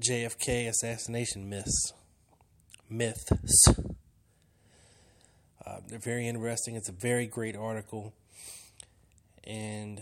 JFK 0.00 0.68
Assassination 0.68 1.48
Myths. 1.48 1.92
Myths. 2.88 3.68
Uh, 5.66 5.80
they're 5.88 5.98
very 5.98 6.26
interesting. 6.26 6.76
It's 6.76 6.88
a 6.88 6.92
very 6.92 7.26
great 7.26 7.56
article. 7.56 8.14
And 9.44 10.00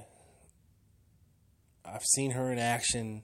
I've 1.85 2.05
seen 2.05 2.33
her 2.33 2.53
in 2.53 2.59
action, 2.59 3.23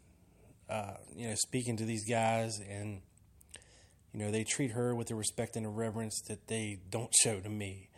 uh, 0.69 0.95
you 1.15 1.29
know, 1.29 1.35
speaking 1.37 1.77
to 1.77 1.85
these 1.85 2.09
guys, 2.09 2.59
and 2.69 3.03
you 4.13 4.21
know 4.21 4.31
they 4.31 4.45
treat 4.45 4.73
her 4.73 4.95
with 4.95 5.09
the 5.09 5.15
respect 5.15 5.57
and 5.57 5.67
the 5.67 5.71
reverence 5.71 6.21
that 6.29 6.47
they 6.47 6.79
don't 6.91 7.13
show 7.23 7.41
to 7.41 7.49
me 7.49 7.89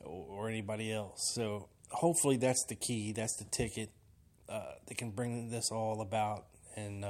or, 0.00 0.26
or 0.28 0.48
anybody 0.48 0.92
else. 0.92 1.32
So 1.34 1.68
hopefully 1.90 2.36
that's 2.36 2.64
the 2.68 2.76
key. 2.76 3.12
That's 3.12 3.36
the 3.36 3.44
ticket 3.44 3.90
uh, 4.48 4.72
that 4.86 4.96
can 4.96 5.10
bring 5.10 5.50
this 5.50 5.70
all 5.70 6.00
about, 6.00 6.44
and 6.76 7.00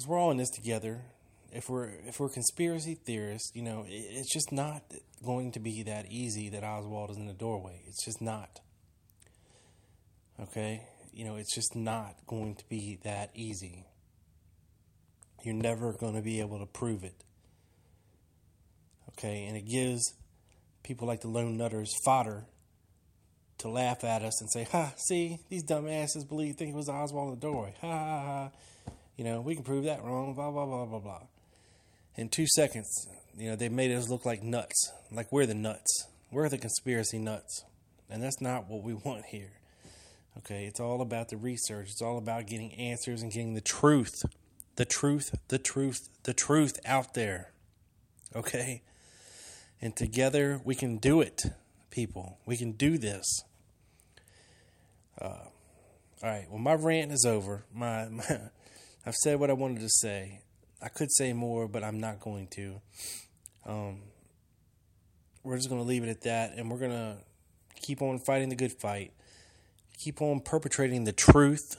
because 0.00 0.08
we're 0.08 0.18
all 0.18 0.30
in 0.30 0.36
this 0.36 0.50
together. 0.50 1.02
If 1.52 1.68
we're 1.68 1.90
if 2.06 2.20
we're 2.20 2.28
conspiracy 2.28 2.94
theorists, 2.94 3.50
you 3.54 3.62
know, 3.62 3.84
it, 3.88 3.92
it's 3.92 4.32
just 4.32 4.52
not 4.52 4.82
going 5.24 5.52
to 5.52 5.60
be 5.60 5.82
that 5.82 6.06
easy 6.10 6.48
that 6.50 6.62
Oswald 6.62 7.10
is 7.10 7.16
in 7.16 7.26
the 7.26 7.32
doorway. 7.34 7.82
It's 7.86 8.04
just 8.04 8.22
not. 8.22 8.60
Okay, 10.40 10.86
you 11.12 11.24
know, 11.24 11.36
it's 11.36 11.54
just 11.54 11.76
not 11.76 12.14
going 12.26 12.54
to 12.54 12.64
be 12.68 12.98
that 13.04 13.30
easy. 13.34 13.84
You're 15.44 15.54
never 15.54 15.92
going 15.92 16.14
to 16.14 16.22
be 16.22 16.40
able 16.40 16.58
to 16.60 16.66
prove 16.66 17.04
it. 17.04 17.24
Okay, 19.10 19.44
and 19.46 19.56
it 19.56 19.68
gives 19.68 20.14
people 20.82 21.06
like 21.06 21.20
the 21.20 21.28
lone 21.28 21.56
nutters 21.56 21.92
fodder 22.04 22.46
to 23.60 23.68
laugh 23.68 24.04
at 24.04 24.22
us 24.22 24.40
and 24.40 24.50
say, 24.50 24.64
"Ha, 24.72 24.92
see, 24.96 25.38
these 25.48 25.64
dumbasses 25.64 26.28
believe 26.28 26.56
think 26.56 26.72
it 26.72 26.76
was 26.76 26.88
Oswald 26.88 27.32
the 27.32 27.40
doorway. 27.40 27.74
Ha 27.80 27.88
ha 27.88 28.22
ha." 28.22 28.92
You 29.16 29.24
know, 29.24 29.40
we 29.40 29.54
can 29.54 29.64
prove 29.64 29.84
that 29.84 30.02
wrong. 30.02 30.34
Blah 30.34 30.50
blah 30.50 30.66
blah 30.66 30.86
blah 30.86 30.98
blah. 30.98 31.22
In 32.16 32.28
two 32.28 32.46
seconds, 32.46 33.06
you 33.36 33.48
know, 33.48 33.56
they 33.56 33.68
made 33.68 33.92
us 33.92 34.08
look 34.08 34.26
like 34.26 34.42
nuts, 34.42 34.92
like 35.10 35.30
we're 35.30 35.46
the 35.46 35.54
nuts. 35.54 36.06
We're 36.30 36.48
the 36.48 36.58
conspiracy 36.58 37.18
nuts, 37.18 37.64
and 38.08 38.22
that's 38.22 38.40
not 38.40 38.68
what 38.68 38.82
we 38.82 38.94
want 38.94 39.26
here. 39.26 39.52
Okay, 40.38 40.66
it's 40.66 40.80
all 40.80 41.00
about 41.00 41.28
the 41.28 41.36
research. 41.36 41.88
It's 41.90 42.02
all 42.02 42.18
about 42.18 42.46
getting 42.46 42.72
answers 42.74 43.22
and 43.22 43.32
getting 43.32 43.54
the 43.54 43.60
truth 43.60 44.22
the 44.80 44.86
truth, 44.86 45.38
the 45.48 45.58
truth, 45.58 46.08
the 46.22 46.32
truth 46.32 46.78
out 46.86 47.12
there. 47.12 47.52
Okay? 48.34 48.80
And 49.82 49.94
together 49.94 50.58
we 50.64 50.74
can 50.74 50.96
do 50.96 51.20
it, 51.20 51.42
people. 51.90 52.38
We 52.46 52.56
can 52.56 52.72
do 52.72 52.96
this. 52.96 53.44
Uh, 55.20 55.26
all 56.22 56.28
right. 56.28 56.46
Well, 56.48 56.58
my 56.58 56.74
rant 56.74 57.12
is 57.12 57.24
over. 57.26 57.64
My, 57.74 58.08
my, 58.10 58.24
I've 59.04 59.14
said 59.14 59.38
what 59.40 59.50
I 59.50 59.54
wanted 59.54 59.80
to 59.80 59.88
say. 59.88 60.42
I 60.82 60.88
could 60.88 61.12
say 61.12 61.32
more, 61.32 61.68
but 61.68 61.84
I'm 61.84 62.00
not 62.00 62.20
going 62.20 62.48
to. 62.56 62.80
Um, 63.66 64.00
we're 65.42 65.56
just 65.56 65.68
going 65.68 65.80
to 65.80 65.86
leave 65.86 66.02
it 66.04 66.08
at 66.08 66.22
that, 66.22 66.52
and 66.56 66.70
we're 66.70 66.78
going 66.78 66.90
to 66.90 67.18
keep 67.80 68.02
on 68.02 68.18
fighting 68.26 68.48
the 68.48 68.56
good 68.56 68.72
fight. 68.80 69.12
Keep 70.02 70.22
on 70.22 70.40
perpetrating 70.40 71.04
the 71.04 71.12
truth 71.12 71.76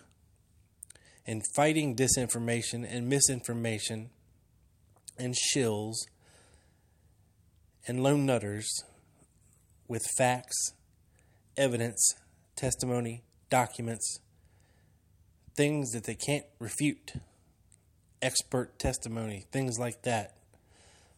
and 1.26 1.44
fighting 1.56 1.96
disinformation 1.96 2.86
and 2.88 3.08
misinformation 3.08 4.10
and 5.18 5.36
shills 5.36 5.96
and 7.88 8.04
lone 8.04 8.26
nutters 8.26 8.84
with 9.88 10.04
facts, 10.18 10.74
evidence, 11.58 12.14
testimony, 12.56 13.24
documents, 13.52 14.20
things 15.54 15.92
that 15.92 16.06
they 16.06 16.16
can't 16.16 16.46
refute, 16.58 17.14
expert 18.22 18.80
testimony, 18.80 19.46
things 19.52 19.78
like 19.78 20.02
that. 20.02 20.34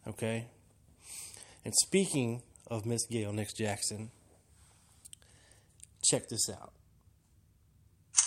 Okay? 0.05 0.47
And 1.63 1.73
speaking 1.87 2.43
of 2.67 2.85
Miss 2.85 3.05
Gail 3.05 3.31
Nix 3.31 3.53
Jackson, 3.53 4.11
check 6.03 6.27
this 6.27 6.49
out. 6.49 6.73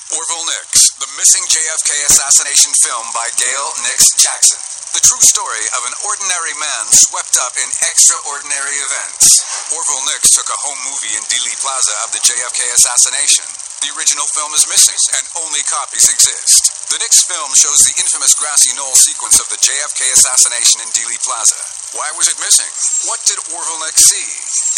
Orville 0.07 0.47
Nix, 0.47 0.97
the 1.03 1.11
missing 1.19 1.45
JFK 1.51 1.91
assassination 2.07 2.73
film 2.81 3.07
by 3.11 3.27
Gail 3.37 3.67
Nix 3.91 4.07
Jackson. 4.23 4.63
The 4.95 5.03
true 5.03 5.21
story 5.21 5.67
of 5.77 5.83
an 5.83 5.97
ordinary 6.07 6.55
man 6.57 6.85
swept 6.95 7.37
up 7.43 7.53
in 7.59 7.69
extraordinary 7.91 8.79
events. 8.81 9.43
Orville 9.75 10.07
Nix 10.09 10.31
took 10.33 10.47
a 10.47 10.63
home 10.63 10.81
movie 10.87 11.13
in 11.19 11.27
Dealey 11.27 11.57
Plaza 11.59 11.95
of 12.07 12.15
the 12.15 12.23
JFK 12.23 12.61
assassination. 12.71 13.45
The 13.85 13.93
original 13.93 14.25
film 14.33 14.53
is 14.57 14.65
missing, 14.71 14.97
and 15.21 15.25
only 15.45 15.61
copies 15.69 16.09
exist. 16.09 16.89
The 16.89 17.03
Nix 17.03 17.27
film 17.29 17.51
shows 17.53 17.81
the 17.85 17.99
infamous 18.01 18.33
grassy 18.39 18.73
knoll 18.73 18.95
sequence 18.97 19.37
of 19.43 19.51
the 19.53 19.61
JFK 19.61 20.01
assassination 20.17 20.81
in 20.87 20.89
Dealey 20.97 21.21
Plaza. 21.21 21.61
Why 21.93 22.09
was 22.17 22.31
it 22.31 22.41
missing? 22.41 22.71
What 23.11 23.21
did 23.29 23.37
Orville 23.53 23.83
Nix 23.85 24.07
see? 24.07 24.29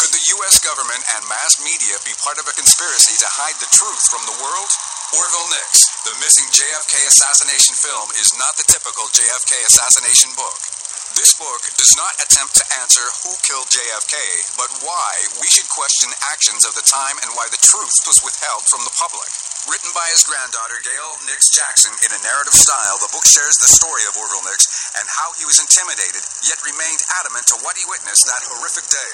Could 0.03 0.13
the 0.15 0.27
U.S. 0.41 0.59
government 0.65 1.03
and 1.15 1.31
mass 1.31 1.63
media 1.63 1.95
be 2.03 2.17
part 2.23 2.43
of 2.43 2.49
a 2.49 2.59
conspiracy 2.59 3.15
to 3.19 3.29
hide 3.39 3.59
the 3.63 3.71
truth 3.77 4.05
from 4.11 4.25
the 4.27 4.39
world? 4.41 4.71
Orville 5.15 5.51
Nix, 5.53 5.89
the 6.05 6.15
missing 6.21 6.49
JFK 6.53 7.01
assassination 7.01 7.75
film, 7.81 8.09
is 8.19 8.35
not 8.37 8.57
the 8.61 8.69
typical 8.69 9.09
JFK 9.09 9.53
assassination 9.69 10.37
book. 10.37 10.78
This 11.17 11.33
book 11.41 11.63
does 11.81 11.95
not 11.97 12.13
attempt 12.21 12.53
to 12.59 12.71
answer 12.85 13.05
who 13.25 13.33
killed 13.47 13.71
JFK, 13.73 14.15
but 14.61 14.69
why 14.85 15.13
we 15.41 15.49
should 15.49 15.69
question 15.73 16.13
actions 16.33 16.67
of 16.69 16.77
the 16.77 16.85
time 16.85 17.17
and 17.25 17.33
why 17.33 17.49
the 17.49 17.61
truth 17.65 17.97
was 18.05 18.21
withheld 18.21 18.65
from 18.69 18.85
the 18.85 18.93
public. 18.99 19.31
Written 19.69 19.93
by 19.93 20.05
his 20.13 20.25
granddaughter, 20.25 20.79
Gail 20.81 21.11
Nix 21.29 21.49
Jackson, 21.53 21.93
in 22.05 22.13
a 22.13 22.25
narrative 22.25 22.57
style, 22.57 22.97
the 23.01 23.13
book 23.13 23.25
shares 23.25 23.57
the 23.61 23.69
story 23.69 24.05
of 24.09 24.17
Orville 24.17 24.49
Nix 24.49 24.65
and 24.97 25.05
how 25.09 25.33
he 25.37 25.45
was 25.49 25.61
intimidated, 25.61 26.25
yet 26.49 26.61
remained 26.65 27.03
adamant 27.21 27.45
to 27.53 27.61
what 27.61 27.77
he 27.77 27.85
witnessed 27.89 28.25
that 28.29 28.49
horrific 28.49 28.89
day. 28.89 29.11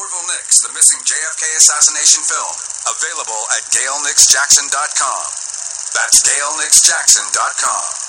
Orville 0.00 0.28
Nix, 0.32 0.64
the 0.64 0.72
missing 0.72 1.00
JFK 1.04 1.44
assassination 1.60 2.22
film, 2.24 2.54
available 2.88 3.42
at 3.56 3.68
GailNixJackson.com. 3.72 5.22
That's 5.92 6.18
GailNixJackson.com. 6.24 8.07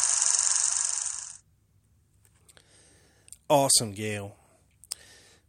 Awesome, 3.49 3.93
Gail. 3.93 4.35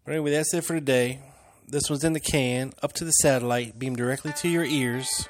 But 0.06 0.12
anyway, 0.12 0.30
that's 0.30 0.54
it 0.54 0.64
for 0.64 0.72
today. 0.72 1.20
This 1.68 1.90
was 1.90 2.02
in 2.02 2.14
the 2.14 2.20
can, 2.20 2.72
up 2.82 2.94
to 2.94 3.04
the 3.04 3.10
satellite, 3.10 3.78
beamed 3.78 3.98
directly 3.98 4.32
to 4.38 4.48
your 4.48 4.64
ears. 4.64 5.28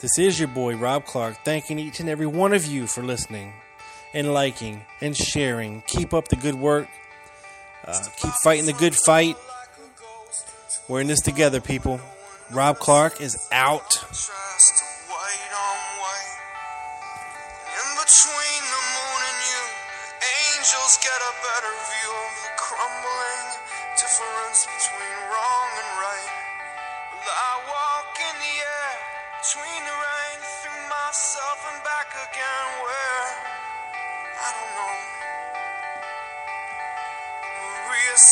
This 0.00 0.18
is 0.18 0.38
your 0.38 0.48
boy, 0.48 0.76
Rob 0.76 1.06
Clark, 1.06 1.38
thanking 1.42 1.78
each 1.78 1.98
and 1.98 2.10
every 2.10 2.26
one 2.26 2.52
of 2.52 2.66
you 2.66 2.86
for 2.86 3.02
listening 3.02 3.54
and 4.12 4.34
liking 4.34 4.84
and 5.00 5.16
sharing. 5.16 5.82
Keep 5.86 6.12
up 6.12 6.28
the 6.28 6.36
good 6.36 6.56
work. 6.56 6.88
Uh, 7.86 7.98
keep 8.18 8.32
fighting 8.42 8.66
the 8.66 8.74
good 8.74 8.94
fight. 8.94 9.36
We're 10.88 11.00
in 11.00 11.06
this 11.06 11.20
together, 11.20 11.62
people. 11.62 12.00
Rob 12.52 12.78
Clark 12.78 13.22
is 13.22 13.38
out. 13.50 13.94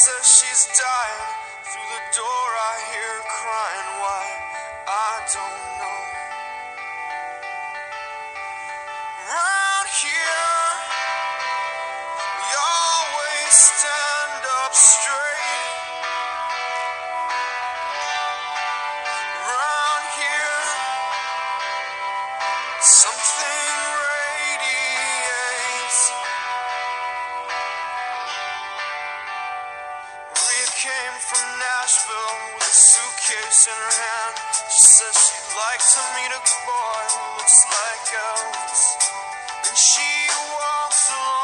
says 0.04 0.26
she's 0.26 0.66
dying. 0.82 1.26
Through 1.62 1.88
the 1.94 2.02
door, 2.18 2.48
I 2.58 2.74
hear 2.90 3.06
her 3.06 3.24
crying. 3.38 3.88
Why? 4.02 4.24
I 4.88 5.14
don't 5.30 5.62
know. 5.78 6.02
Round 9.30 9.88
here, 10.02 10.58
we 12.34 12.48
always 12.74 13.54
stand 13.70 14.42
up 14.58 14.74
straight. 14.74 15.70
Round 19.54 20.04
here, 20.18 20.62
something. 22.80 23.61
A 33.32 33.52
suitcase 33.52 33.66
in 33.66 33.74
her 33.74 33.94
hand. 34.02 34.34
She 34.68 34.80
says 34.98 35.16
she'd 35.16 35.56
like 35.56 35.82
to 35.94 36.00
meet 36.16 36.32
a 36.32 36.42
boy 36.66 37.02
who 37.12 37.22
looks 37.38 37.60
like 37.72 38.04
Elvis. 38.12 38.82
And 39.68 39.76
she 39.76 40.10
walks 40.52 41.10
along 41.10 41.41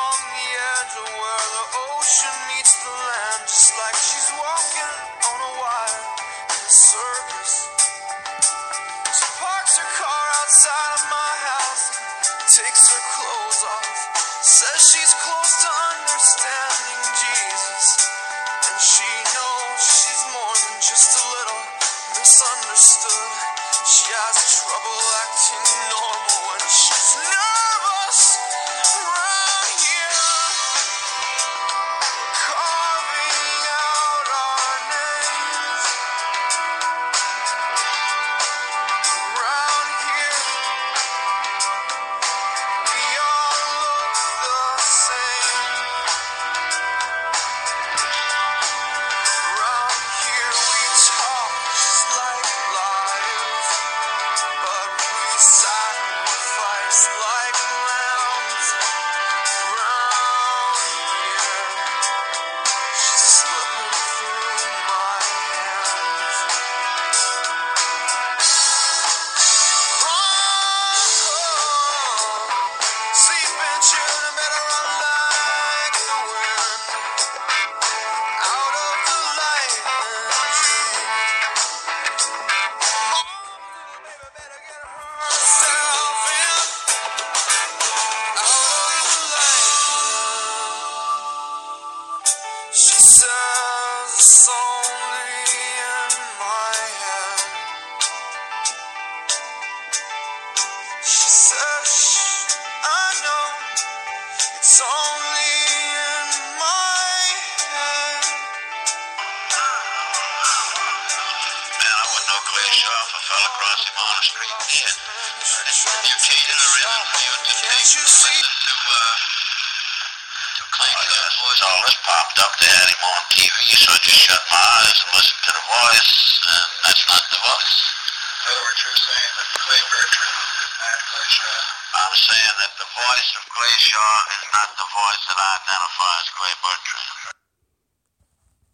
voice 133.09 133.33
of 133.41 133.45
Clay 133.49 133.77
Shaw 133.81 134.17
is 134.37 134.45
not 134.53 134.69
the 134.77 134.85
voice 134.85 135.23
that 135.33 135.39
I 135.41 135.49
identify 135.65 136.13
as 136.21 136.29
Clay 136.29 136.55
Bertrand. 136.61 137.17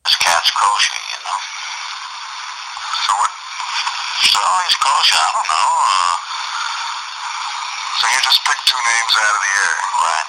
This 0.02 0.16
cat's 0.18 0.50
kosher, 0.50 1.02
you 1.06 1.20
know. 1.22 1.40
So 2.98 3.10
what? 3.14 3.32
So 4.26 4.42
he's 4.42 4.78
kosher. 4.82 5.18
I 5.22 5.28
don't 5.38 5.48
know. 5.54 5.70
Uh, 5.86 6.14
so 7.94 8.04
you 8.10 8.18
just 8.26 8.40
picked 8.42 8.64
two 8.66 8.82
names 8.82 9.14
out 9.22 9.34
of 9.38 9.42
the 9.46 9.52
air, 9.54 9.74
right? 10.02 10.28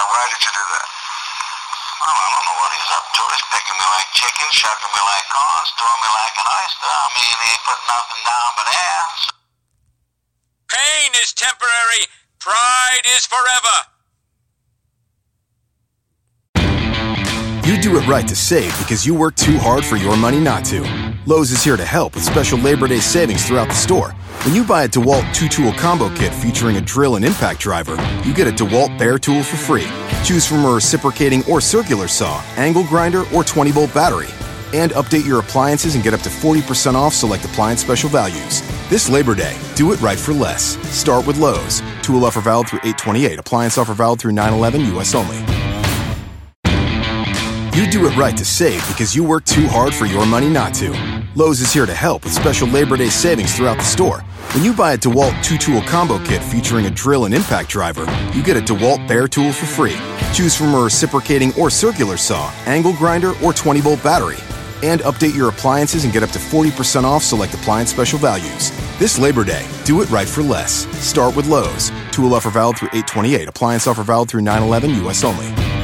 Now 0.00 0.06
why 0.16 0.22
did 0.32 0.40
you 0.40 0.52
do 0.56 0.64
that? 0.64 0.88
Well, 0.88 2.16
I 2.16 2.28
don't 2.40 2.44
know 2.48 2.56
what 2.56 2.70
he's 2.72 2.92
up 2.96 3.06
to. 3.20 3.22
He's 3.36 3.46
picking 3.52 3.76
me 3.76 3.86
like 4.00 4.08
chicken, 4.16 4.48
shucking 4.48 4.92
me 4.96 5.02
like 5.12 5.26
corn, 5.28 5.64
storing 5.76 6.00
me 6.00 6.10
like 6.24 6.34
an 6.40 6.46
oyster. 6.56 6.88
I 6.88 7.06
mean, 7.20 7.36
he 7.36 7.48
ain't 7.52 7.64
put 7.68 7.80
nothing 7.84 8.22
down 8.24 8.48
but 8.56 8.66
air. 8.72 9.04
Pain 10.72 11.10
is 11.20 11.30
temporary, 11.36 12.04
pride 12.46 13.06
is 13.16 13.26
forever. 13.26 13.76
You 17.66 17.82
do 17.82 17.98
it 17.98 18.06
right 18.06 18.28
to 18.28 18.36
save 18.36 18.78
because 18.78 19.04
you 19.04 19.14
work 19.14 19.34
too 19.34 19.58
hard 19.58 19.84
for 19.84 19.96
your 19.96 20.16
money 20.16 20.38
not 20.38 20.64
to. 20.66 20.82
Lowe's 21.26 21.50
is 21.50 21.64
here 21.64 21.76
to 21.76 21.84
help 21.84 22.14
with 22.14 22.22
special 22.22 22.60
Labor 22.60 22.86
Day 22.86 23.00
savings 23.00 23.44
throughout 23.44 23.66
the 23.66 23.74
store. 23.74 24.12
When 24.44 24.54
you 24.54 24.62
buy 24.62 24.84
a 24.84 24.88
DeWalt 24.88 25.34
two 25.34 25.48
tool 25.48 25.72
combo 25.72 26.08
kit 26.14 26.32
featuring 26.32 26.76
a 26.76 26.80
drill 26.80 27.16
and 27.16 27.24
impact 27.24 27.58
driver, 27.58 27.96
you 28.24 28.32
get 28.32 28.46
a 28.46 28.52
DeWalt 28.52 28.96
bare 28.96 29.18
tool 29.18 29.42
for 29.42 29.56
free. 29.56 29.88
Choose 30.22 30.46
from 30.46 30.64
a 30.64 30.72
reciprocating 30.72 31.42
or 31.50 31.60
circular 31.60 32.06
saw, 32.06 32.40
angle 32.56 32.84
grinder, 32.84 33.24
or 33.34 33.42
20 33.42 33.72
volt 33.72 33.92
battery. 33.92 34.28
And 34.72 34.92
update 34.92 35.26
your 35.26 35.40
appliances 35.40 35.96
and 35.96 36.04
get 36.04 36.14
up 36.14 36.20
to 36.20 36.28
40% 36.28 36.94
off 36.94 37.12
select 37.12 37.44
appliance 37.44 37.80
special 37.80 38.08
values. 38.08 38.62
This 38.88 39.08
Labor 39.08 39.34
Day, 39.34 39.58
do 39.74 39.90
it 39.92 40.00
right 40.00 40.16
for 40.16 40.32
less. 40.32 40.76
Start 40.96 41.26
with 41.26 41.38
Lowe's. 41.38 41.82
Tool 42.02 42.24
offer 42.24 42.40
valid 42.40 42.68
through 42.68 42.78
828. 42.84 43.40
Appliance 43.40 43.78
offer 43.78 43.94
valid 43.94 44.20
through 44.20 44.30
911 44.30 44.94
US 44.94 45.12
only. 45.12 45.38
You 47.76 47.90
do 47.90 48.06
it 48.06 48.16
right 48.16 48.36
to 48.36 48.44
save 48.44 48.86
because 48.86 49.12
you 49.12 49.24
work 49.24 49.44
too 49.44 49.66
hard 49.66 49.92
for 49.92 50.06
your 50.06 50.24
money 50.24 50.48
not 50.48 50.72
to. 50.74 50.92
Lowe's 51.34 51.60
is 51.60 51.72
here 51.72 51.84
to 51.84 51.92
help 51.92 52.22
with 52.22 52.32
special 52.32 52.68
Labor 52.68 52.96
Day 52.96 53.08
savings 53.08 53.56
throughout 53.56 53.78
the 53.78 53.82
store. 53.82 54.20
When 54.52 54.62
you 54.62 54.72
buy 54.72 54.92
a 54.92 54.98
DeWalt 54.98 55.42
two 55.42 55.58
tool 55.58 55.82
combo 55.82 56.24
kit 56.24 56.40
featuring 56.40 56.86
a 56.86 56.90
drill 56.90 57.24
and 57.24 57.34
impact 57.34 57.68
driver, 57.68 58.06
you 58.34 58.42
get 58.44 58.56
a 58.56 58.60
DeWalt 58.60 59.08
bare 59.08 59.26
tool 59.26 59.52
for 59.52 59.66
free. 59.66 59.96
Choose 60.32 60.54
from 60.54 60.74
a 60.74 60.80
reciprocating 60.80 61.52
or 61.58 61.70
circular 61.70 62.16
saw, 62.16 62.52
angle 62.66 62.94
grinder, 62.94 63.32
or 63.42 63.52
20 63.52 63.80
volt 63.80 64.02
battery. 64.04 64.38
And 64.82 65.00
update 65.02 65.34
your 65.34 65.48
appliances 65.48 66.04
and 66.04 66.12
get 66.12 66.22
up 66.22 66.30
to 66.30 66.38
40% 66.38 67.04
off 67.04 67.22
select 67.22 67.54
appliance 67.54 67.90
special 67.90 68.18
values. 68.18 68.70
This 68.98 69.18
Labor 69.18 69.44
Day, 69.44 69.66
do 69.84 70.00
it 70.02 70.10
right 70.10 70.28
for 70.28 70.42
less. 70.42 70.86
Start 71.04 71.36
with 71.36 71.46
Lowe's. 71.46 71.90
Tool 72.10 72.34
offer 72.34 72.50
valid 72.50 72.78
through 72.78 72.88
828. 72.88 73.48
Appliance 73.48 73.86
offer 73.86 74.02
valid 74.02 74.28
through 74.28 74.42
911 74.42 75.06
US 75.06 75.24
only. 75.24 75.75